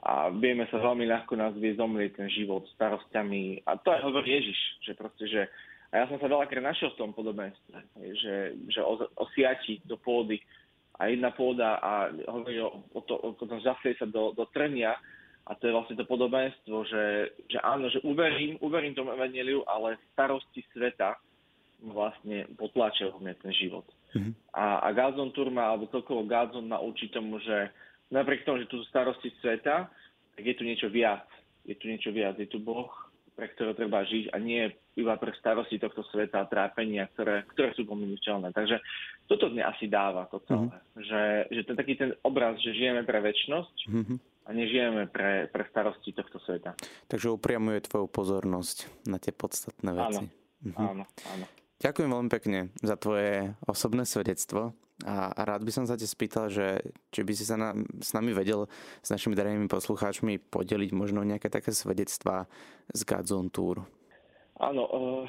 A 0.00 0.32
vieme 0.32 0.66
sa 0.72 0.82
veľmi 0.82 1.06
ľahko 1.06 1.38
nazvieť 1.38 1.78
zomrieť 1.78 2.18
ten 2.18 2.28
život 2.32 2.66
starostiami. 2.74 3.62
A 3.68 3.78
to 3.78 3.94
aj 3.94 4.00
hovorí 4.02 4.42
Ježiš, 4.42 4.58
že 4.82 4.92
proste, 4.98 5.28
že 5.30 5.42
a 5.90 5.94
ja 5.98 6.04
som 6.06 6.22
sa 6.22 6.30
veľakrát 6.30 6.62
našiel 6.62 6.94
v 6.94 7.00
tom 7.02 7.10
podobenstve, 7.10 7.76
že, 8.14 8.34
že 8.70 8.80
o, 8.80 8.94
o 8.94 9.24
siati 9.34 9.82
do 9.82 9.98
pôdy 9.98 10.38
a 11.02 11.10
jedna 11.10 11.34
pôda 11.34 11.82
a 11.82 12.14
hovorí 12.30 12.62
o, 12.62 12.86
o, 12.94 13.00
to, 13.02 13.18
o 13.18 13.34
tom 13.34 13.58
zaslie 13.58 13.98
sa 13.98 14.06
do, 14.06 14.30
do 14.30 14.46
trenia 14.54 14.94
a 15.50 15.56
to 15.58 15.66
je 15.66 15.74
vlastne 15.74 15.98
to 15.98 16.06
podobenstvo, 16.06 16.76
že, 16.86 17.04
že 17.50 17.58
áno, 17.64 17.90
že 17.90 17.98
uverím, 18.06 18.54
uverím 18.62 18.94
tomu 18.94 19.10
evaneliu, 19.18 19.66
ale 19.66 19.98
starosti 20.14 20.62
sveta 20.70 21.18
vlastne 21.82 22.46
potlačia 22.54 23.10
mňa 23.10 23.34
ten 23.40 23.50
život. 23.56 23.88
Mm-hmm. 24.14 24.54
A, 24.54 24.84
a 24.84 24.88
Gazon 24.94 25.34
Turma, 25.34 25.74
alebo 25.74 25.90
celkovo 25.90 26.22
Gazon 26.22 26.70
ma 26.70 26.78
učí 26.78 27.10
tomu, 27.10 27.42
že 27.42 27.72
napriek 28.12 28.46
tomu, 28.46 28.62
že 28.62 28.70
tu 28.70 28.78
sú 28.78 28.86
starosti 28.92 29.32
sveta, 29.40 29.90
tak 30.36 30.42
je 30.44 30.54
tu 30.54 30.62
niečo 30.62 30.86
viac. 30.92 31.24
Je 31.64 31.74
tu 31.74 31.88
niečo 31.88 32.12
viac. 32.12 32.36
Je 32.36 32.46
tu 32.46 32.60
Boh, 32.60 32.90
pre 33.34 33.48
ktorého 33.50 33.74
treba 33.74 34.04
žiť 34.04 34.30
a 34.30 34.36
nie 34.36 34.68
iba 34.98 35.14
pre 35.16 35.30
starosti 35.38 35.78
tohto 35.78 36.02
sveta 36.10 36.42
a 36.42 36.50
trápenia, 36.50 37.06
ktoré, 37.14 37.46
ktoré 37.54 37.70
sú 37.78 37.86
pomysliteľné. 37.86 38.50
Takže 38.50 38.82
toto 39.30 39.46
mne 39.46 39.62
asi 39.70 39.86
dáva 39.86 40.26
to 40.26 40.42
celé. 40.50 40.66
Mm-hmm. 40.66 41.02
Že, 41.06 41.22
že 41.54 41.60
ten 41.66 41.76
taký 41.78 41.94
ten 41.94 42.10
obraz, 42.26 42.58
že 42.58 42.74
žijeme 42.74 43.06
pre 43.06 43.22
väčšnosť 43.22 43.76
mm-hmm. 43.86 44.16
a 44.46 44.50
nežijeme 44.50 45.02
pre, 45.06 45.46
pre 45.48 45.62
starosti 45.70 46.10
tohto 46.10 46.42
sveta. 46.42 46.74
Takže 47.06 47.30
upriamuje 47.30 47.86
tvoju 47.86 48.10
pozornosť 48.10 49.06
na 49.06 49.22
tie 49.22 49.30
podstatné 49.30 49.90
veci. 49.94 50.26
Áno, 50.26 50.66
mm-hmm. 50.66 50.88
áno, 50.90 51.04
áno. 51.06 51.46
Ďakujem 51.80 52.10
veľmi 52.12 52.30
pekne 52.30 52.58
za 52.84 52.98
tvoje 53.00 53.56
osobné 53.64 54.04
svedectvo 54.04 54.76
a 55.00 55.32
rád 55.32 55.64
by 55.64 55.72
som 55.72 55.84
sa 55.88 55.96
te 55.96 56.04
spýtal, 56.04 56.52
že 56.52 56.92
či 57.08 57.24
by 57.24 57.32
si 57.32 57.48
sa 57.48 57.56
na, 57.56 57.72
s 58.04 58.12
nami 58.12 58.36
vedel, 58.36 58.68
s 59.00 59.08
našimi 59.08 59.32
darenými 59.32 59.64
poslucháčmi 59.64 60.52
podeliť 60.52 60.90
možno 60.92 61.24
nejaké 61.24 61.48
také 61.48 61.72
svedectvá 61.72 62.44
z 62.92 63.00
Godzone 63.08 63.48
Tour. 63.48 63.88
Áno, 64.60 64.82
uh, 64.84 65.24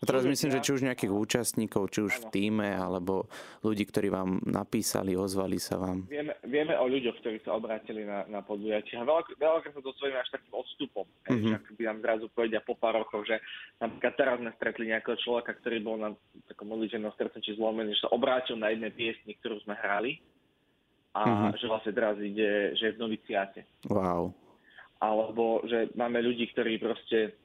a 0.00 0.08
teraz 0.08 0.24
myslím, 0.24 0.56
že 0.56 0.64
či 0.64 0.72
už 0.72 0.88
nejakých 0.88 1.12
účastníkov, 1.12 1.92
či 1.92 2.00
už 2.00 2.24
v 2.24 2.26
týme, 2.32 2.72
alebo 2.72 3.28
ľudí, 3.60 3.84
ktorí 3.84 4.08
vám 4.08 4.40
napísali, 4.48 5.12
ozvali 5.12 5.60
sa 5.60 5.76
vám. 5.76 6.08
Vieme, 6.08 6.40
vieme 6.48 6.72
o 6.80 6.88
ľuďoch, 6.88 7.20
ktorí 7.20 7.44
sa 7.44 7.52
obrátili 7.52 8.08
na, 8.08 8.24
na 8.24 8.40
podujatie. 8.40 8.96
A 8.96 9.04
veľa, 9.04 9.28
veľakrát 9.36 9.76
sa 9.76 9.84
dosvojíme 9.84 10.16
až 10.16 10.32
takým 10.32 10.56
odstupom. 10.56 11.04
Mm-hmm. 11.28 11.52
Že 11.52 11.72
by 11.76 11.82
nám 11.84 11.98
zrazu 12.00 12.24
povedia 12.32 12.64
po 12.64 12.80
pár 12.80 12.96
rokoch, 12.96 13.28
že 13.28 13.44
napríklad 13.76 14.14
teraz 14.16 14.36
sme 14.40 14.50
stretli 14.56 14.84
nejakého 14.88 15.16
človeka, 15.20 15.52
ktorý 15.60 15.76
bol 15.84 15.96
na 16.00 16.16
takom 16.48 16.72
modlitevnom 16.72 17.12
stretnutí 17.12 17.52
zlomený, 17.60 17.92
že 17.92 18.08
sa 18.08 18.16
obrátil 18.16 18.56
na 18.56 18.72
jednej 18.72 18.96
piesni, 18.96 19.36
ktorú 19.36 19.60
sme 19.68 19.76
hrali 19.76 20.16
a 21.12 21.20
mm-hmm. 21.28 21.60
že 21.60 21.66
vlastne 21.68 21.92
teraz 21.92 22.16
ide, 22.16 22.72
že 22.72 22.88
je 22.88 22.94
v 22.96 23.02
noviciáte. 23.04 23.68
Wow. 23.84 24.32
Alebo 24.96 25.60
že 25.68 25.92
máme 25.92 26.24
ľudí, 26.24 26.48
ktorí 26.56 26.80
proste 26.80 27.36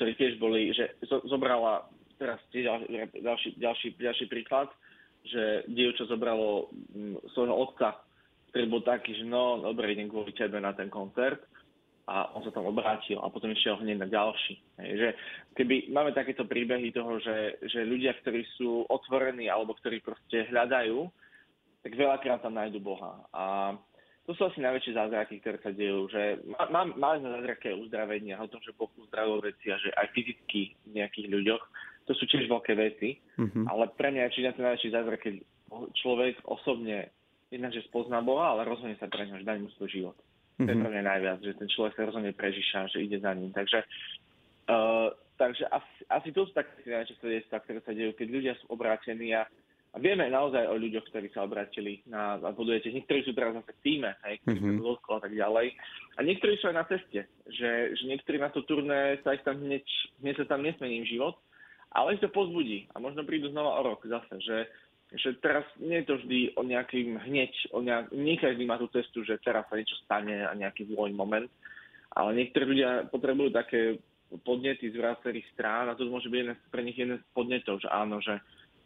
ktorí 0.00 0.16
tiež 0.16 0.40
boli, 0.40 0.72
že 0.72 0.96
zobrala, 1.28 1.84
teraz 2.16 2.40
ďalší, 2.48 3.60
ďalší, 3.60 3.88
ďalší 4.00 4.26
príklad, 4.32 4.72
že 5.28 5.68
dievča 5.68 6.08
zobralo 6.08 6.72
mm, 6.72 7.36
svojho 7.36 7.52
otca, 7.52 8.00
ktorý 8.48 8.64
bol 8.72 8.80
taký, 8.80 9.12
že 9.20 9.28
no, 9.28 9.60
dobre, 9.60 9.92
idem 9.92 10.08
kvôli 10.08 10.32
tebe 10.32 10.56
na 10.56 10.72
ten 10.72 10.88
koncert 10.88 11.44
a 12.08 12.32
on 12.32 12.40
sa 12.40 12.48
tam 12.48 12.64
obrátil 12.64 13.20
a 13.20 13.28
potom 13.28 13.52
išiel 13.52 13.76
hneď 13.76 14.00
na 14.00 14.08
ďalší. 14.08 14.56
Hej, 14.80 14.90
že 14.96 15.08
keby 15.60 15.92
máme 15.92 16.16
takéto 16.16 16.48
príbehy 16.48 16.96
toho, 16.96 17.20
že, 17.20 17.60
že 17.68 17.84
ľudia, 17.84 18.16
ktorí 18.24 18.40
sú 18.56 18.88
otvorení 18.88 19.52
alebo 19.52 19.76
ktorí 19.76 20.00
proste 20.00 20.48
hľadajú, 20.48 21.12
tak 21.84 21.92
veľakrát 21.92 22.40
tam 22.40 22.56
nájdu 22.56 22.80
Boha. 22.80 23.20
A 23.36 23.76
to 24.28 24.36
sú 24.36 24.46
asi 24.46 24.60
najväčšie 24.60 24.94
zázraky, 24.94 25.40
ktoré 25.40 25.58
sa 25.58 25.72
dejú. 25.72 26.06
Že 26.12 26.44
má, 26.70 26.84
mali 26.86 27.24
sme 27.24 27.34
zázraky 27.40 27.72
uzdravenia, 27.74 28.38
o 28.38 28.50
tom, 28.50 28.60
že 28.60 28.76
Boh 28.76 28.90
uzdravil 28.94 29.40
veci 29.40 29.72
a 29.72 29.76
že 29.80 29.90
aj 29.96 30.06
fyzicky 30.12 30.76
v 30.86 30.90
nejakých 31.00 31.28
ľuďoch. 31.32 31.62
To 32.06 32.12
sú 32.14 32.24
tiež 32.30 32.50
veľké 32.50 32.72
veci, 32.76 33.18
mm-hmm. 33.38 33.64
ale 33.70 33.90
pre 33.94 34.10
mňa 34.12 34.28
je 34.28 34.32
či 34.34 34.40
ten 34.46 34.64
najväčší 34.66 34.90
zázrak, 34.92 35.20
keď 35.22 35.34
človek 35.94 36.34
osobne 36.46 37.10
jednak, 37.50 37.74
že 37.74 37.86
spozná 37.90 38.22
Boha, 38.22 38.54
ale 38.54 38.66
rozhodne 38.66 38.98
sa 38.98 39.10
pre 39.10 39.26
ňo, 39.26 39.42
že 39.42 39.46
dá 39.46 39.58
mu 39.58 39.70
svoj 39.74 39.90
život. 39.90 40.16
Mm-hmm. 40.16 40.66
To 40.66 40.70
je 40.70 40.76
mhm. 40.76 40.82
pre 40.84 40.90
mňa 40.92 41.04
najviac, 41.08 41.38
že 41.40 41.52
ten 41.56 41.68
človek 41.72 41.92
sa 41.96 42.06
rozhodne 42.06 42.32
pre 42.36 42.46
Ježiša, 42.52 42.92
že 42.92 42.98
ide 43.00 43.18
za 43.18 43.32
ním. 43.32 43.50
Takže, 43.50 43.80
uh, 44.68 45.08
takže 45.40 45.64
asi, 45.72 45.96
asi 46.06 46.28
to 46.36 46.44
sú 46.44 46.52
také 46.52 46.70
najväčšie 46.84 47.16
svedectvá, 47.18 47.56
ktoré 47.64 47.78
sa 47.80 47.92
dejú, 47.96 48.10
keď 48.12 48.28
ľudia 48.28 48.52
sú 48.60 48.64
obrátení 48.70 49.32
a 49.32 49.48
A 49.90 49.98
vieme 49.98 50.30
naozaj 50.30 50.70
o 50.70 50.78
ľuďoch, 50.78 51.10
ktorí 51.10 51.34
sa 51.34 51.42
obratili 51.42 51.98
na, 52.06 52.38
na 52.38 52.54
podujete. 52.54 52.94
Niektorí 52.94 53.26
sú 53.26 53.34
teraz 53.34 53.58
zase 53.58 53.74
v 53.74 53.82
týme, 53.82 54.10
hej, 54.22 54.38
ktorí 54.46 54.58
mm-hmm. 54.62 55.02
sa 55.02 55.18
a 55.18 55.22
tak 55.26 55.34
ďalej. 55.34 55.66
A 56.14 56.18
niektorí 56.22 56.54
sú 56.62 56.70
aj 56.70 56.76
na 56.78 56.86
ceste, 56.86 57.26
že, 57.50 57.70
že 57.98 58.04
niektorí 58.06 58.38
na 58.38 58.54
to 58.54 58.62
turné 58.62 59.18
sa 59.26 59.34
ich 59.34 59.42
tam 59.42 59.58
hneď, 59.58 59.82
hneď 60.22 60.34
sa 60.38 60.46
tam 60.46 60.62
nesmení 60.62 61.02
život, 61.10 61.34
ale 61.90 62.14
ich 62.14 62.22
to 62.22 62.30
pozbudí 62.30 62.86
a 62.94 63.02
možno 63.02 63.26
prídu 63.26 63.50
znova 63.50 63.82
o 63.82 63.86
rok 63.90 64.06
zase, 64.06 64.38
že, 64.38 64.58
že 65.18 65.34
teraz 65.42 65.66
nie 65.82 65.98
je 66.02 66.06
to 66.06 66.14
vždy 66.22 66.40
o 66.54 66.62
nejakým 66.62 67.18
hneď, 67.26 67.52
o 67.74 67.82
nejak, 67.82 68.14
nie 68.14 68.38
každý 68.38 68.62
má 68.70 68.78
tú 68.78 68.86
cestu, 68.94 69.26
že 69.26 69.42
teraz 69.42 69.66
sa 69.66 69.74
niečo 69.74 69.98
stane 70.06 70.46
a 70.46 70.54
nejaký 70.54 70.86
vôľný 70.86 71.18
moment, 71.18 71.50
ale 72.14 72.30
niektorí 72.38 72.78
ľudia 72.78 73.10
potrebujú 73.10 73.50
také 73.50 73.98
podnety 74.46 74.94
z 74.94 75.02
viacerých 75.02 75.50
strán 75.58 75.90
a 75.90 75.98
to 75.98 76.06
môže 76.06 76.30
byť 76.30 76.38
jeden, 76.38 76.54
pre 76.70 76.82
nich 76.86 76.94
jeden 76.94 77.18
z 77.18 77.24
podnetov, 77.34 77.82
že 77.82 77.90
áno, 77.90 78.22
že 78.22 78.38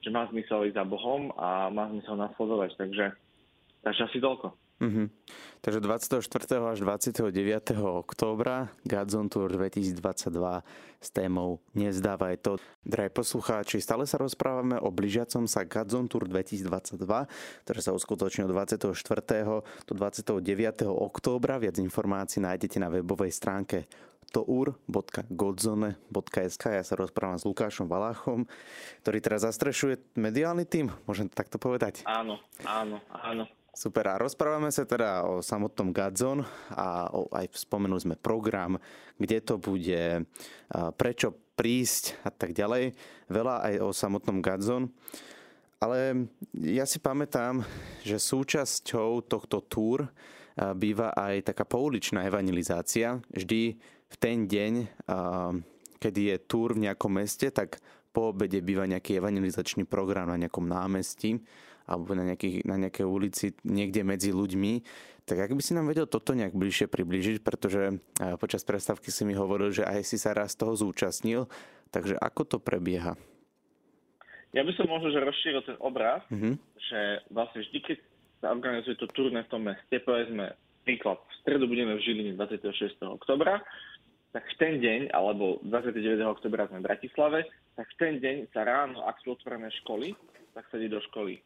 že 0.04 0.12
má 0.12 0.28
zmysel 0.28 0.68
ísť 0.68 0.76
za 0.76 0.84
Bohom 0.84 1.32
a 1.40 1.72
má 1.72 1.88
zmysel 1.88 2.20
nasledovať. 2.20 2.76
Takže, 2.76 3.16
takže 3.80 4.00
asi 4.04 4.20
toľko. 4.20 4.52
Mm-hmm. 4.84 5.06
Takže 5.62 5.80
24. 5.80 6.20
až 6.60 6.78
29. 6.82 7.30
októbra 8.04 8.68
Godzone 8.84 9.30
Tour 9.32 9.48
2022 9.48 9.96
s 11.00 11.08
témou 11.08 11.62
Nezdávaj 11.72 12.36
to. 12.42 12.60
Drahí 12.84 13.08
poslucháči, 13.08 13.80
stále 13.80 14.04
sa 14.04 14.20
rozprávame 14.20 14.76
o 14.76 14.92
blížiacom 14.92 15.48
sa 15.48 15.64
Godzone 15.64 16.10
Tour 16.10 16.28
2022, 16.28 17.00
ktoré 17.64 17.80
sa 17.80 17.96
uskutoční 17.96 18.44
od 18.44 18.52
24. 18.52 18.92
do 19.88 19.92
29. 19.94 20.42
októbra. 20.90 21.56
Viac 21.62 21.80
informácií 21.80 22.44
nájdete 22.44 22.76
na 22.82 22.92
webovej 22.92 23.32
stránke 23.32 23.88
tour.godzone.sk. 24.34 26.64
Ja 26.66 26.82
sa 26.82 26.98
rozprávam 26.98 27.38
s 27.38 27.46
Lukášom 27.46 27.86
Valáchom, 27.86 28.50
ktorý 29.06 29.22
teraz 29.22 29.46
zastrešuje 29.46 30.02
mediálny 30.18 30.66
tým, 30.66 30.90
môžem 31.06 31.30
to 31.30 31.38
takto 31.38 31.62
povedať? 31.62 32.02
Áno, 32.02 32.42
áno, 32.66 32.98
áno. 33.14 33.46
Super, 33.74 34.06
a 34.06 34.22
rozprávame 34.22 34.70
sa 34.70 34.86
teda 34.86 35.26
o 35.26 35.42
samotnom 35.42 35.90
Gadzon 35.90 36.46
a 36.70 37.10
o, 37.10 37.26
aj 37.34 37.58
spomenuli 37.58 38.06
sme 38.06 38.14
program, 38.14 38.78
kde 39.18 39.42
to 39.42 39.58
bude, 39.58 40.30
prečo 40.94 41.34
prísť 41.58 42.14
a 42.22 42.30
tak 42.30 42.54
ďalej. 42.54 42.94
Veľa 43.26 43.66
aj 43.66 43.74
o 43.82 43.90
samotnom 43.90 44.38
Gadzon. 44.38 44.94
Ale 45.82 46.30
ja 46.54 46.86
si 46.86 47.02
pamätám, 47.02 47.66
že 48.06 48.22
súčasťou 48.22 49.26
tohto 49.26 49.58
túr 49.66 50.06
býva 50.54 51.10
aj 51.18 51.50
taká 51.50 51.66
pouličná 51.66 52.30
evangelizácia. 52.30 53.18
Vždy 53.34 53.74
v 54.10 54.16
ten 54.20 54.46
deň, 54.46 54.72
kedy 55.98 56.20
je 56.34 56.36
túr 56.44 56.76
v 56.76 56.88
nejakom 56.90 57.16
meste, 57.16 57.48
tak 57.48 57.80
po 58.14 58.30
obede 58.30 58.62
býva 58.62 58.86
nejaký 58.86 59.18
evangelizačný 59.18 59.88
program 59.88 60.30
na 60.30 60.38
nejakom 60.38 60.68
námestí 60.68 61.42
alebo 61.84 62.16
na, 62.16 62.24
nejaký, 62.24 62.64
na 62.64 62.80
nejakej 62.80 63.04
ulici 63.04 63.52
niekde 63.66 64.06
medzi 64.06 64.32
ľuďmi. 64.32 64.72
Tak 65.24 65.48
ak 65.48 65.52
by 65.56 65.62
si 65.64 65.72
nám 65.76 65.88
vedel 65.88 66.04
toto 66.08 66.36
nejak 66.36 66.52
bližšie 66.52 66.88
priblížiť, 66.88 67.40
pretože 67.40 68.00
počas 68.40 68.64
predstavky 68.64 69.08
si 69.08 69.24
mi 69.24 69.32
hovoril, 69.32 69.72
že 69.72 69.84
aj 69.84 70.04
si 70.04 70.16
sa 70.20 70.36
raz 70.36 70.52
toho 70.56 70.76
zúčastnil, 70.76 71.48
takže 71.92 72.16
ako 72.20 72.42
to 72.44 72.56
prebieha? 72.60 73.16
Ja 74.54 74.62
by 74.62 74.72
som 74.78 74.86
možno, 74.86 75.10
že 75.10 75.18
rozšíril 75.18 75.62
ten 75.66 75.76
obraz, 75.82 76.22
mm-hmm. 76.30 76.54
že 76.78 77.00
vlastne 77.34 77.66
vždy, 77.66 77.78
keď 77.82 77.96
sa 78.38 78.46
organizuje 78.54 78.94
to 79.00 79.10
turné 79.10 79.42
v 79.42 79.50
tom 79.50 79.66
meste, 79.66 79.96
povedzme, 80.04 80.54
príklad, 80.86 81.18
v 81.18 81.34
stredu 81.42 81.64
budeme 81.66 81.96
v 81.98 82.04
Žiline 82.04 82.32
26. 82.38 83.00
oktobra, 83.02 83.64
tak 84.34 84.50
v 84.50 84.54
ten 84.58 84.74
deň, 84.82 85.14
alebo 85.14 85.62
29. 85.62 86.18
oktobra 86.26 86.66
sme 86.66 86.82
v 86.82 86.86
Bratislave, 86.90 87.46
tak 87.78 87.86
v 87.94 87.98
ten 88.02 88.14
deň 88.18 88.36
sa 88.50 88.66
ráno, 88.66 89.06
ak 89.06 89.22
sú 89.22 89.38
otvorené 89.38 89.70
školy, 89.86 90.10
tak 90.58 90.66
sa 90.66 90.74
ide 90.74 90.90
do 90.90 90.98
školy. 91.06 91.38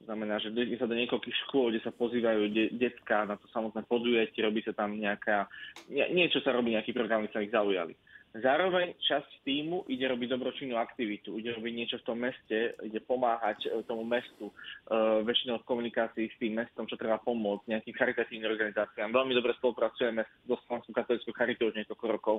To 0.00 0.08
znamená, 0.08 0.40
že 0.40 0.48
ide 0.48 0.80
sa 0.80 0.88
do 0.88 0.96
niekoľkých 0.96 1.36
škôl, 1.44 1.68
kde 1.68 1.84
sa 1.84 1.92
pozývajú 1.92 2.48
de- 2.48 2.72
detská 2.72 3.28
na 3.28 3.36
to 3.36 3.44
samotné 3.52 3.84
podujatie, 3.84 4.40
robí 4.40 4.64
sa 4.64 4.72
tam 4.72 4.96
nejaká, 4.96 5.52
nie, 5.92 6.08
niečo 6.16 6.40
sa 6.40 6.56
robí, 6.56 6.72
nejaký 6.72 6.96
program, 6.96 7.28
sa 7.28 7.44
ich 7.44 7.52
zaujali. 7.52 7.92
Zároveň 8.30 8.94
časť 9.02 9.42
týmu 9.42 9.90
ide 9.90 10.06
robiť 10.06 10.30
dobročinnú 10.30 10.78
aktivitu, 10.78 11.34
ide 11.34 11.50
robiť 11.50 11.72
niečo 11.74 11.96
v 11.98 12.06
tom 12.06 12.22
meste, 12.22 12.78
ide 12.78 13.02
pomáhať 13.02 13.66
e, 13.66 13.82
tomu 13.90 14.06
mestu, 14.06 14.54
uh, 14.54 15.18
väčšinou 15.26 15.58
v 15.58 15.66
komunikácii 15.66 16.30
s 16.30 16.38
tým 16.38 16.54
mestom, 16.54 16.86
čo 16.86 16.94
treba 16.94 17.18
pomôcť, 17.18 17.66
nejakým 17.66 17.90
charitatívnym 17.90 18.46
organizáciám. 18.46 19.10
Veľmi 19.10 19.34
dobre 19.34 19.50
spolupracujeme 19.58 20.22
s 20.22 20.30
Slovenskou 20.46 20.94
katolickou 20.94 21.34
charitou 21.34 21.74
už 21.74 21.82
niekoľko 21.82 22.06
rokov. 22.06 22.36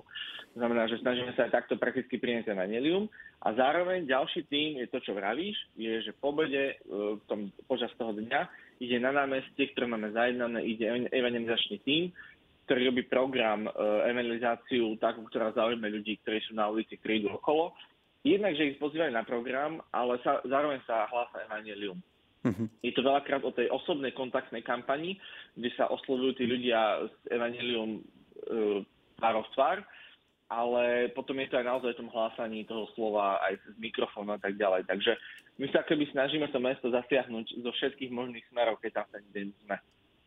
To 0.56 0.58
znamená, 0.64 0.88
že 0.88 1.04
snažíme 1.04 1.36
sa 1.36 1.52
aj 1.52 1.60
takto 1.60 1.76
prakticky 1.76 2.16
priniesť 2.16 2.56
evanelium. 2.56 3.12
A 3.44 3.52
zároveň 3.52 4.08
ďalší 4.08 4.48
tým 4.48 4.80
je 4.80 4.88
to, 4.88 5.04
čo 5.04 5.12
vravíš, 5.12 5.58
je, 5.76 6.08
že 6.08 6.16
po 6.16 6.32
obede, 6.32 6.80
v 6.88 7.22
tom, 7.28 7.52
počas 7.68 7.92
toho 8.00 8.16
dňa, 8.16 8.48
ide 8.82 8.98
na 8.98 9.14
námestie, 9.14 9.70
ktoré 9.72 9.86
máme 9.86 10.10
zajednané, 10.10 10.66
ide 10.66 10.90
evangelizačný 11.14 11.78
tým, 11.86 12.10
ktorý 12.66 12.94
robí 12.94 13.04
program 13.10 13.68
e, 13.68 13.72
evangelizáciu 14.12 14.96
takú, 15.02 15.26
ktorá 15.28 15.52
zaujíma 15.52 15.92
ľudí, 15.92 16.22
ktorí 16.22 16.40
sú 16.46 16.56
na 16.56 16.70
ulici, 16.70 16.96
ktorí 16.98 17.26
idú 17.26 17.36
okolo. 17.36 17.74
Jednak, 18.22 18.54
že 18.54 18.76
ich 18.76 18.82
pozývajú 18.82 19.12
na 19.12 19.26
program, 19.26 19.82
ale 19.90 20.22
sa, 20.22 20.40
zároveň 20.46 20.80
sa 20.86 21.10
hlása 21.10 21.42
evangelium. 21.50 21.98
Uh-huh. 22.42 22.66
Je 22.82 22.94
to 22.94 23.06
veľakrát 23.06 23.42
o 23.46 23.54
tej 23.54 23.70
osobnej 23.70 24.14
kontaktnej 24.14 24.66
kampani, 24.66 25.18
kde 25.58 25.70
sa 25.78 25.90
oslovujú 25.90 26.38
tí 26.38 26.46
ľudia 26.46 27.06
s 27.06 27.14
evangelium 27.30 27.98
e, 27.98 28.02
tvárov 29.18 29.46
tvár, 29.54 29.78
ale 30.50 31.14
potom 31.14 31.38
je 31.38 31.48
to 31.50 31.58
aj 31.62 31.66
naozaj 31.66 31.92
v 31.94 32.00
tom 32.02 32.10
hlásaní 32.14 32.66
toho 32.66 32.90
slova 32.98 33.42
aj 33.46 33.62
z 33.62 33.78
mikrofónu 33.78 34.38
a 34.38 34.42
tak 34.42 34.58
ďalej. 34.58 34.90
Takže 34.90 35.14
my 35.62 35.68
sa 35.70 35.86
keby 35.86 36.10
snažíme 36.10 36.50
to 36.50 36.58
mesto 36.58 36.90
zasiahnuť 36.90 37.62
zo 37.62 37.72
všetkých 37.74 38.10
možných 38.10 38.46
smerov, 38.50 38.82
keď 38.82 39.02
tam 39.02 39.08
ten 39.14 39.26
deň 39.34 39.48
sme. 39.66 39.78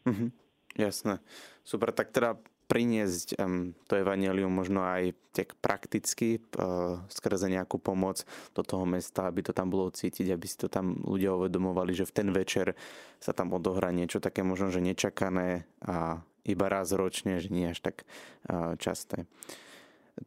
Uh-huh. 0.04 0.28
Jasné. 0.74 1.22
Super, 1.62 1.94
tak 1.94 2.10
teda 2.10 2.34
priniesť 2.64 3.36
um, 3.36 3.76
to 3.84 4.00
evanelium 4.00 4.48
možno 4.48 4.82
aj 4.82 5.12
tak 5.36 5.52
prakticky 5.60 6.40
uh, 6.56 6.96
skrze 7.12 7.52
nejakú 7.52 7.76
pomoc 7.76 8.24
do 8.56 8.64
toho 8.64 8.88
mesta, 8.88 9.28
aby 9.28 9.44
to 9.44 9.52
tam 9.52 9.68
bolo 9.68 9.92
cítiť, 9.92 10.32
aby 10.32 10.46
si 10.48 10.56
to 10.56 10.72
tam 10.72 10.96
ľudia 11.04 11.36
uvedomovali, 11.36 11.92
že 11.92 12.08
v 12.08 12.16
ten 12.24 12.28
večer 12.32 12.72
sa 13.20 13.36
tam 13.36 13.52
odohrá 13.52 13.92
niečo 13.92 14.18
také 14.18 14.40
možno, 14.40 14.72
že 14.72 14.80
nečakané 14.80 15.68
a 15.84 16.24
iba 16.44 16.66
raz 16.68 16.92
ročne, 16.92 17.40
že 17.40 17.52
nie 17.52 17.68
až 17.68 17.84
tak 17.84 18.08
uh, 18.48 18.76
časté. 18.80 19.28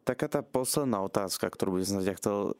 Taká 0.04 0.28
tá 0.28 0.40
posledná 0.44 1.00
otázka, 1.00 1.48
ktorú 1.48 1.80
by 1.80 1.84
som 1.84 1.98
sa 2.04 2.12
chcel 2.14 2.54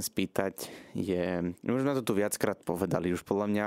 spýtať 0.00 0.72
je, 0.96 1.52
už 1.60 1.80
sme 1.84 1.92
to 1.92 2.00
tu 2.00 2.16
viackrát 2.16 2.56
povedali, 2.64 3.12
už 3.12 3.28
podľa 3.28 3.46
mňa, 3.52 3.66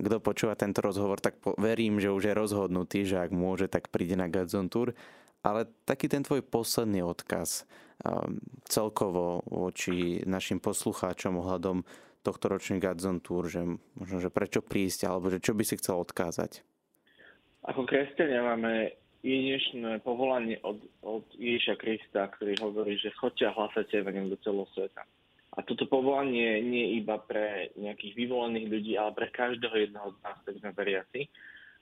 kto 0.00 0.16
počúva 0.24 0.56
tento 0.56 0.80
rozhovor, 0.80 1.20
tak 1.20 1.36
po, 1.36 1.52
verím, 1.60 2.00
že 2.00 2.08
už 2.08 2.32
je 2.32 2.32
rozhodnutý, 2.32 3.04
že 3.04 3.20
ak 3.20 3.28
môže, 3.36 3.68
tak 3.68 3.92
príde 3.92 4.16
na 4.16 4.24
Gadzon 4.24 4.72
Tour, 4.72 4.96
ale 5.44 5.68
taký 5.84 6.08
ten 6.08 6.24
tvoj 6.24 6.40
posledný 6.48 7.04
odkaz 7.04 7.68
um, 8.00 8.40
celkovo 8.64 9.44
voči 9.44 10.24
našim 10.24 10.64
poslucháčom 10.64 11.36
ohľadom 11.44 11.84
tohto 12.24 12.48
ročný 12.48 12.80
Gadzon 12.80 13.20
Tour, 13.20 13.44
že 13.44 13.60
možno, 14.00 14.16
že 14.24 14.32
prečo 14.32 14.64
prísť, 14.64 15.04
alebo 15.04 15.28
že 15.28 15.44
čo 15.44 15.52
by 15.52 15.62
si 15.62 15.76
chcel 15.76 16.00
odkázať? 16.00 16.64
Ako 17.68 17.84
kresťania 17.84 18.40
máme 18.40 18.96
jedinečné 19.20 20.00
povolanie 20.00 20.56
od, 20.64 20.80
od 21.04 21.26
Ježiša 21.36 21.76
Krista, 21.76 22.32
ktorý 22.32 22.56
hovorí, 22.64 22.96
že 22.96 23.12
chodte 23.18 23.44
a 23.44 23.52
hlasajte 23.52 24.06
do 24.06 24.38
celého 24.40 24.64
sveta. 24.72 25.04
A 25.56 25.64
toto 25.64 25.88
povolanie 25.88 26.60
nie 26.60 27.00
iba 27.00 27.16
pre 27.16 27.72
nejakých 27.80 28.12
vyvolených 28.12 28.66
ľudí, 28.68 28.92
ale 29.00 29.16
pre 29.16 29.32
každého 29.32 29.88
jedného 29.88 30.12
z 30.12 30.18
nás, 30.20 30.36
ktorí 30.44 30.56
sme 30.60 30.76
veriaci. 30.76 31.20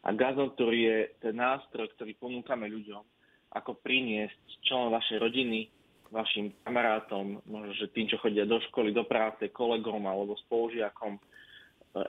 A 0.07 0.15
Gazon, 0.15 0.55
ktorý 0.55 0.79
je 0.79 0.99
ten 1.19 1.35
nástroj, 1.35 1.91
ktorý 1.99 2.15
ponúkame 2.15 2.71
ľuďom, 2.71 3.03
ako 3.51 3.75
priniesť 3.83 4.63
členom 4.63 4.95
vašej 4.95 5.19
rodiny, 5.19 5.67
vašim 6.15 6.55
kamarátom, 6.63 7.43
možno, 7.51 7.75
že 7.75 7.91
tým, 7.91 8.07
čo 8.07 8.23
chodia 8.23 8.47
do 8.47 8.63
školy, 8.71 8.95
do 8.95 9.03
práce, 9.03 9.51
kolegom 9.51 10.07
alebo 10.07 10.39
spolužiakom, 10.47 11.19
e, 11.19 11.21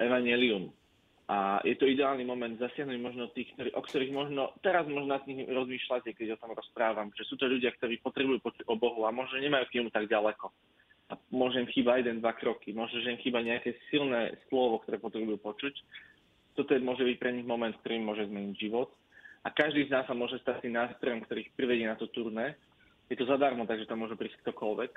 evanelium. 0.06 0.69
A 1.25 1.58
je 1.65 1.73
to 1.73 1.89
ideálny 1.89 2.21
moment 2.21 2.54
zasiahnuť 2.62 2.99
možno 3.01 3.34
tých, 3.34 3.49
ktorí, 3.58 3.73
o 3.73 3.82
ktorých 3.82 4.13
možno, 4.13 4.54
teraz 4.62 4.86
možno 4.86 5.10
nad 5.17 5.25
nich 5.25 5.41
rozmýšľate, 5.49 6.13
keď 6.13 6.38
o 6.38 6.41
tom 6.45 6.54
rozprávam, 6.54 7.10
že 7.17 7.25
sú 7.25 7.34
to 7.34 7.49
ľudia, 7.49 7.73
ktorí 7.73 7.97
potrebujú 8.06 8.45
počuť 8.45 8.69
o 8.69 8.78
Bohu 8.78 9.10
a 9.10 9.10
možno 9.10 9.41
nemajú 9.41 9.65
k 9.65 9.82
nemu 9.82 9.89
tak 9.89 10.06
ďaleko 10.06 10.54
a 11.06 11.13
môže 11.30 11.62
im 11.62 11.70
chýba 11.70 12.02
jeden, 12.02 12.18
dva 12.18 12.34
kroky. 12.34 12.74
Možno, 12.74 13.02
že 13.02 13.13
im 13.13 13.22
chýba 13.22 13.46
nejaké 13.46 13.78
silné 13.94 14.34
slovo, 14.50 14.82
ktoré 14.82 14.98
potrebujú 14.98 15.38
počuť. 15.38 15.76
Toto 16.58 16.74
je, 16.74 16.82
môže 16.82 17.06
byť 17.06 17.18
pre 17.22 17.30
nich 17.36 17.46
moment, 17.46 17.76
ktorý 17.84 18.02
môže 18.02 18.26
zmeniť 18.26 18.56
život. 18.58 18.89
A 19.46 19.54
každý 19.54 19.86
z 19.86 19.94
nás 19.94 20.10
sa 20.10 20.18
môže 20.18 20.41
stať 20.41 20.65
tým 20.65 20.74
nástrojom, 20.74 21.22
ktorý 21.22 21.46
ich 21.46 21.54
privedie 21.54 21.86
na 21.86 21.94
to 21.94 22.10
turné. 22.10 22.58
Je 23.06 23.13
to 23.13 23.30
zadarmo, 23.30 23.70
takže 23.70 23.86
tam 23.86 24.02
môže 24.02 24.18
prísť 24.18 24.41
ktokoľvek 24.41 24.91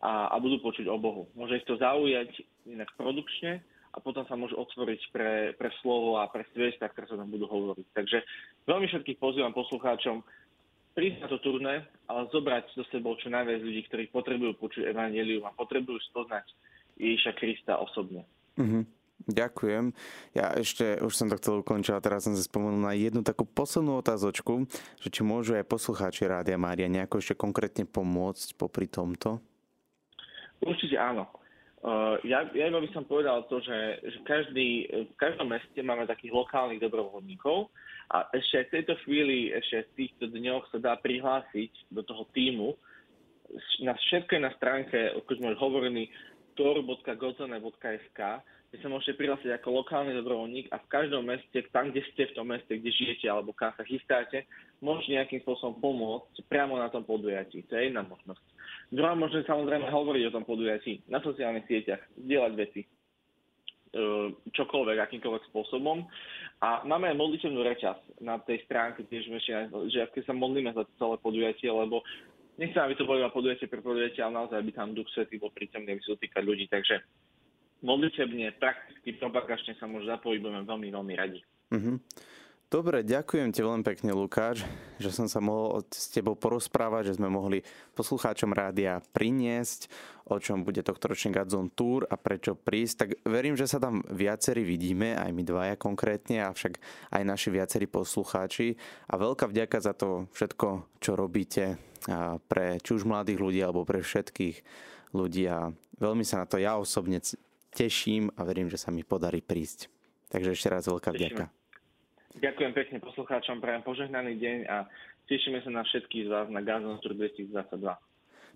a, 0.00 0.32
a 0.32 0.36
budú 0.40 0.64
počuť 0.64 0.88
o 0.88 0.96
Bohu. 0.96 1.28
Môže 1.36 1.60
ich 1.60 1.68
to 1.68 1.76
zaujať 1.76 2.32
inak 2.64 2.88
produkčne 2.96 3.60
a 3.92 4.00
potom 4.00 4.24
sa 4.24 4.32
môžu 4.40 4.56
otvoriť 4.56 5.00
pre, 5.12 5.52
pre 5.60 5.68
slovo 5.84 6.16
a 6.16 6.24
pre 6.32 6.48
sviesta, 6.56 6.88
ktoré 6.88 7.12
sa 7.12 7.20
tam 7.20 7.28
budú 7.28 7.44
hovoriť. 7.44 7.86
Takže 7.92 8.18
veľmi 8.64 8.88
všetkých 8.88 9.20
pozývam 9.20 9.52
poslucháčom, 9.52 10.24
prísť 10.92 11.24
na 11.24 11.28
to 11.28 11.38
turné, 11.40 11.74
ale 12.08 12.28
zobrať 12.32 12.76
do 12.76 12.84
sebou 12.92 13.16
čo 13.16 13.32
najviac 13.32 13.60
ľudí, 13.64 13.82
ktorí 13.88 14.04
potrebujú 14.12 14.52
počuť 14.60 14.92
evanelium 14.92 15.48
a 15.48 15.56
potrebujú 15.56 15.98
spoznať 16.12 16.46
Ježiša 17.00 17.32
Krista 17.36 17.80
osobne. 17.80 18.28
Mm-hmm. 18.60 18.84
Ďakujem. 19.22 19.94
Ja 20.34 20.50
ešte, 20.58 20.98
už 20.98 21.14
som 21.14 21.30
to 21.30 21.38
chcel 21.38 21.62
ukončiť, 21.62 21.94
a 21.94 22.02
teraz 22.02 22.26
som 22.26 22.34
sa 22.34 22.42
spomenul 22.42 22.82
na 22.82 22.90
jednu 22.98 23.22
takú 23.22 23.46
poslednú 23.46 24.02
otázočku, 24.02 24.66
že 24.98 25.08
či 25.14 25.22
môžu 25.22 25.54
aj 25.54 25.70
poslucháči 25.70 26.26
Rádia 26.26 26.58
Mária 26.58 26.90
nejako 26.90 27.22
ešte 27.22 27.38
konkrétne 27.38 27.86
pomôcť 27.86 28.58
popri 28.58 28.90
tomto? 28.90 29.38
Určite 30.58 30.98
áno. 30.98 31.30
Uh, 31.82 32.14
ja, 32.22 32.46
ja 32.54 32.70
iba 32.70 32.78
by 32.78 32.90
som 32.94 33.02
povedal 33.06 33.42
to, 33.50 33.58
že, 33.58 34.02
že 34.06 34.18
každý, 34.22 34.86
v 35.10 35.14
každom 35.18 35.50
meste 35.50 35.82
máme 35.82 36.06
takých 36.06 36.30
lokálnych 36.30 36.78
dobrovoľníkov 36.78 37.70
a 38.12 38.28
ešte 38.36 38.60
aj 38.60 38.64
v 38.68 38.74
tejto 38.76 38.94
chvíli, 39.08 39.38
ešte 39.56 39.88
v 39.88 39.94
týchto 40.04 40.24
dňoch 40.28 40.68
sa 40.68 40.78
dá 40.78 40.92
prihlásiť 41.00 41.88
do 41.88 42.04
toho 42.04 42.28
týmu. 42.36 42.76
Na 43.80 43.96
všetko 43.96 44.36
je 44.36 44.42
na 44.44 44.52
stránke, 44.60 44.96
ako 45.16 45.32
sme 45.40 45.56
hovorili, 45.56 46.12
tor.gozone.sk 46.52 48.20
vy 48.72 48.80
sa 48.80 48.88
môžete 48.88 49.20
prihlásiť 49.20 49.52
ako 49.52 49.84
lokálny 49.84 50.16
dobrovoľník 50.16 50.72
a 50.72 50.80
v 50.80 50.88
každom 50.88 51.28
meste, 51.28 51.60
tam, 51.76 51.92
kde 51.92 52.08
ste 52.08 52.32
v 52.32 52.36
tom 52.40 52.48
meste, 52.48 52.72
kde 52.72 52.88
žijete 52.88 53.28
alebo 53.28 53.52
kam 53.52 53.68
sa 53.76 53.84
chystáte, 53.84 54.48
môžete 54.80 55.12
nejakým 55.12 55.44
spôsobom 55.44 55.76
pomôcť 55.76 56.40
priamo 56.48 56.80
na 56.80 56.88
tom 56.88 57.04
podujatí. 57.04 57.68
To 57.68 57.76
je 57.76 57.92
jedna 57.92 58.00
možnosť. 58.00 58.40
Druhá 58.88 59.12
možnosť 59.12 59.44
samozrejme 59.44 59.92
hovoriť 59.92 60.22
o 60.24 60.34
tom 60.40 60.48
podujatí 60.48 61.04
na 61.04 61.20
sociálnych 61.20 61.68
sieťach, 61.68 62.00
zdieľať 62.16 62.52
veci 62.56 62.80
čokoľvek, 64.52 64.98
akýmkoľvek 64.98 65.44
spôsobom. 65.52 66.04
A 66.64 66.80
máme 66.86 67.10
aj 67.12 67.20
modlitevnú 67.20 67.60
reťaz 67.60 67.98
na 68.22 68.40
tej 68.40 68.64
stránke, 68.64 69.04
tiež 69.04 69.28
že 69.90 70.00
keď 70.14 70.22
sa 70.24 70.34
modlíme 70.34 70.72
za 70.72 70.88
celé 70.96 71.16
podujatie, 71.20 71.68
lebo 71.68 72.00
nechcem, 72.56 72.80
aby 72.80 72.94
to 72.96 73.04
bolo 73.04 73.20
iba 73.20 73.34
podujatie 73.34 73.68
pre 73.68 73.84
podujatie, 73.84 74.22
ale 74.24 74.38
naozaj 74.38 74.62
by 74.62 74.72
tam 74.72 74.94
Duch 74.96 75.10
Svetý 75.12 75.36
bol 75.36 75.52
prítomný, 75.52 75.92
aby 75.92 76.02
sa 76.04 76.14
dotýkať 76.16 76.42
ľudí. 76.46 76.64
Takže 76.70 77.02
modlitebne, 77.82 78.54
prakticky, 78.56 79.18
propagačne 79.18 79.74
sa 79.76 79.90
môže 79.90 80.06
zapojiť, 80.08 80.38
budeme 80.40 80.62
veľmi, 80.64 80.88
veľmi 80.94 81.14
radi. 81.18 81.40
Mm-hmm. 81.74 81.96
Dobre, 82.72 83.04
ďakujem 83.04 83.52
ti 83.52 83.60
veľmi 83.60 83.84
pekne, 83.84 84.16
Lukáš, 84.16 84.64
že 84.96 85.12
som 85.12 85.28
sa 85.28 85.44
mohol 85.44 85.84
s 85.92 86.08
tebou 86.08 86.32
porozprávať, 86.32 87.12
že 87.12 87.20
sme 87.20 87.28
mohli 87.28 87.60
poslucháčom 87.92 88.48
rádia 88.48 88.96
priniesť, 89.12 89.92
o 90.32 90.40
čom 90.40 90.64
bude 90.64 90.80
tohto 90.80 91.12
ročný 91.12 91.36
Gadzon 91.36 91.68
Tour 91.68 92.08
a 92.08 92.16
prečo 92.16 92.56
prísť. 92.56 92.94
Tak 92.96 93.28
verím, 93.28 93.60
že 93.60 93.68
sa 93.68 93.76
tam 93.76 94.00
viacerí 94.08 94.64
vidíme, 94.64 95.12
aj 95.20 95.36
my 95.36 95.42
dvaja 95.44 95.76
konkrétne, 95.76 96.48
avšak 96.48 96.80
aj 97.12 97.22
naši 97.28 97.52
viacerí 97.52 97.84
poslucháči. 97.84 98.80
A 99.12 99.20
veľká 99.20 99.52
vďaka 99.52 99.76
za 99.76 99.92
to 99.92 100.32
všetko, 100.32 100.96
čo 100.96 101.12
robíte 101.12 101.76
pre 102.48 102.80
či 102.80 102.90
už 102.96 103.04
mladých 103.04 103.36
ľudí, 103.36 103.60
alebo 103.60 103.84
pre 103.84 104.00
všetkých 104.00 104.64
ľudí. 105.12 105.44
A 105.44 105.68
veľmi 106.00 106.24
sa 106.24 106.40
na 106.40 106.48
to 106.48 106.56
ja 106.56 106.80
osobne 106.80 107.20
teším 107.68 108.32
a 108.32 108.48
verím, 108.48 108.72
že 108.72 108.80
sa 108.80 108.88
mi 108.88 109.04
podarí 109.04 109.44
prísť. 109.44 109.92
Takže 110.32 110.56
ešte 110.56 110.72
raz 110.72 110.88
veľká 110.88 111.12
vďaka. 111.12 111.52
Ďakujem 112.32 112.72
pekne 112.72 112.98
poslucháčom, 113.04 113.60
prajem 113.60 113.84
požehnaný 113.84 114.40
deň 114.40 114.58
a 114.64 114.88
tešíme 115.28 115.60
sa 115.60 115.68
na 115.68 115.82
všetkých 115.84 116.24
z 116.26 116.30
vás 116.32 116.48
na 116.48 116.64
Gazon 116.64 116.96
2022. 116.96 117.52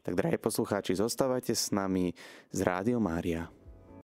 Tak 0.01 0.15
drahí 0.15 0.39
poslucháči, 0.41 0.97
zostávajte 0.97 1.53
s 1.53 1.75
nami 1.75 2.15
z 2.55 2.61
Rádio 2.65 3.03
Mária. 3.03 3.66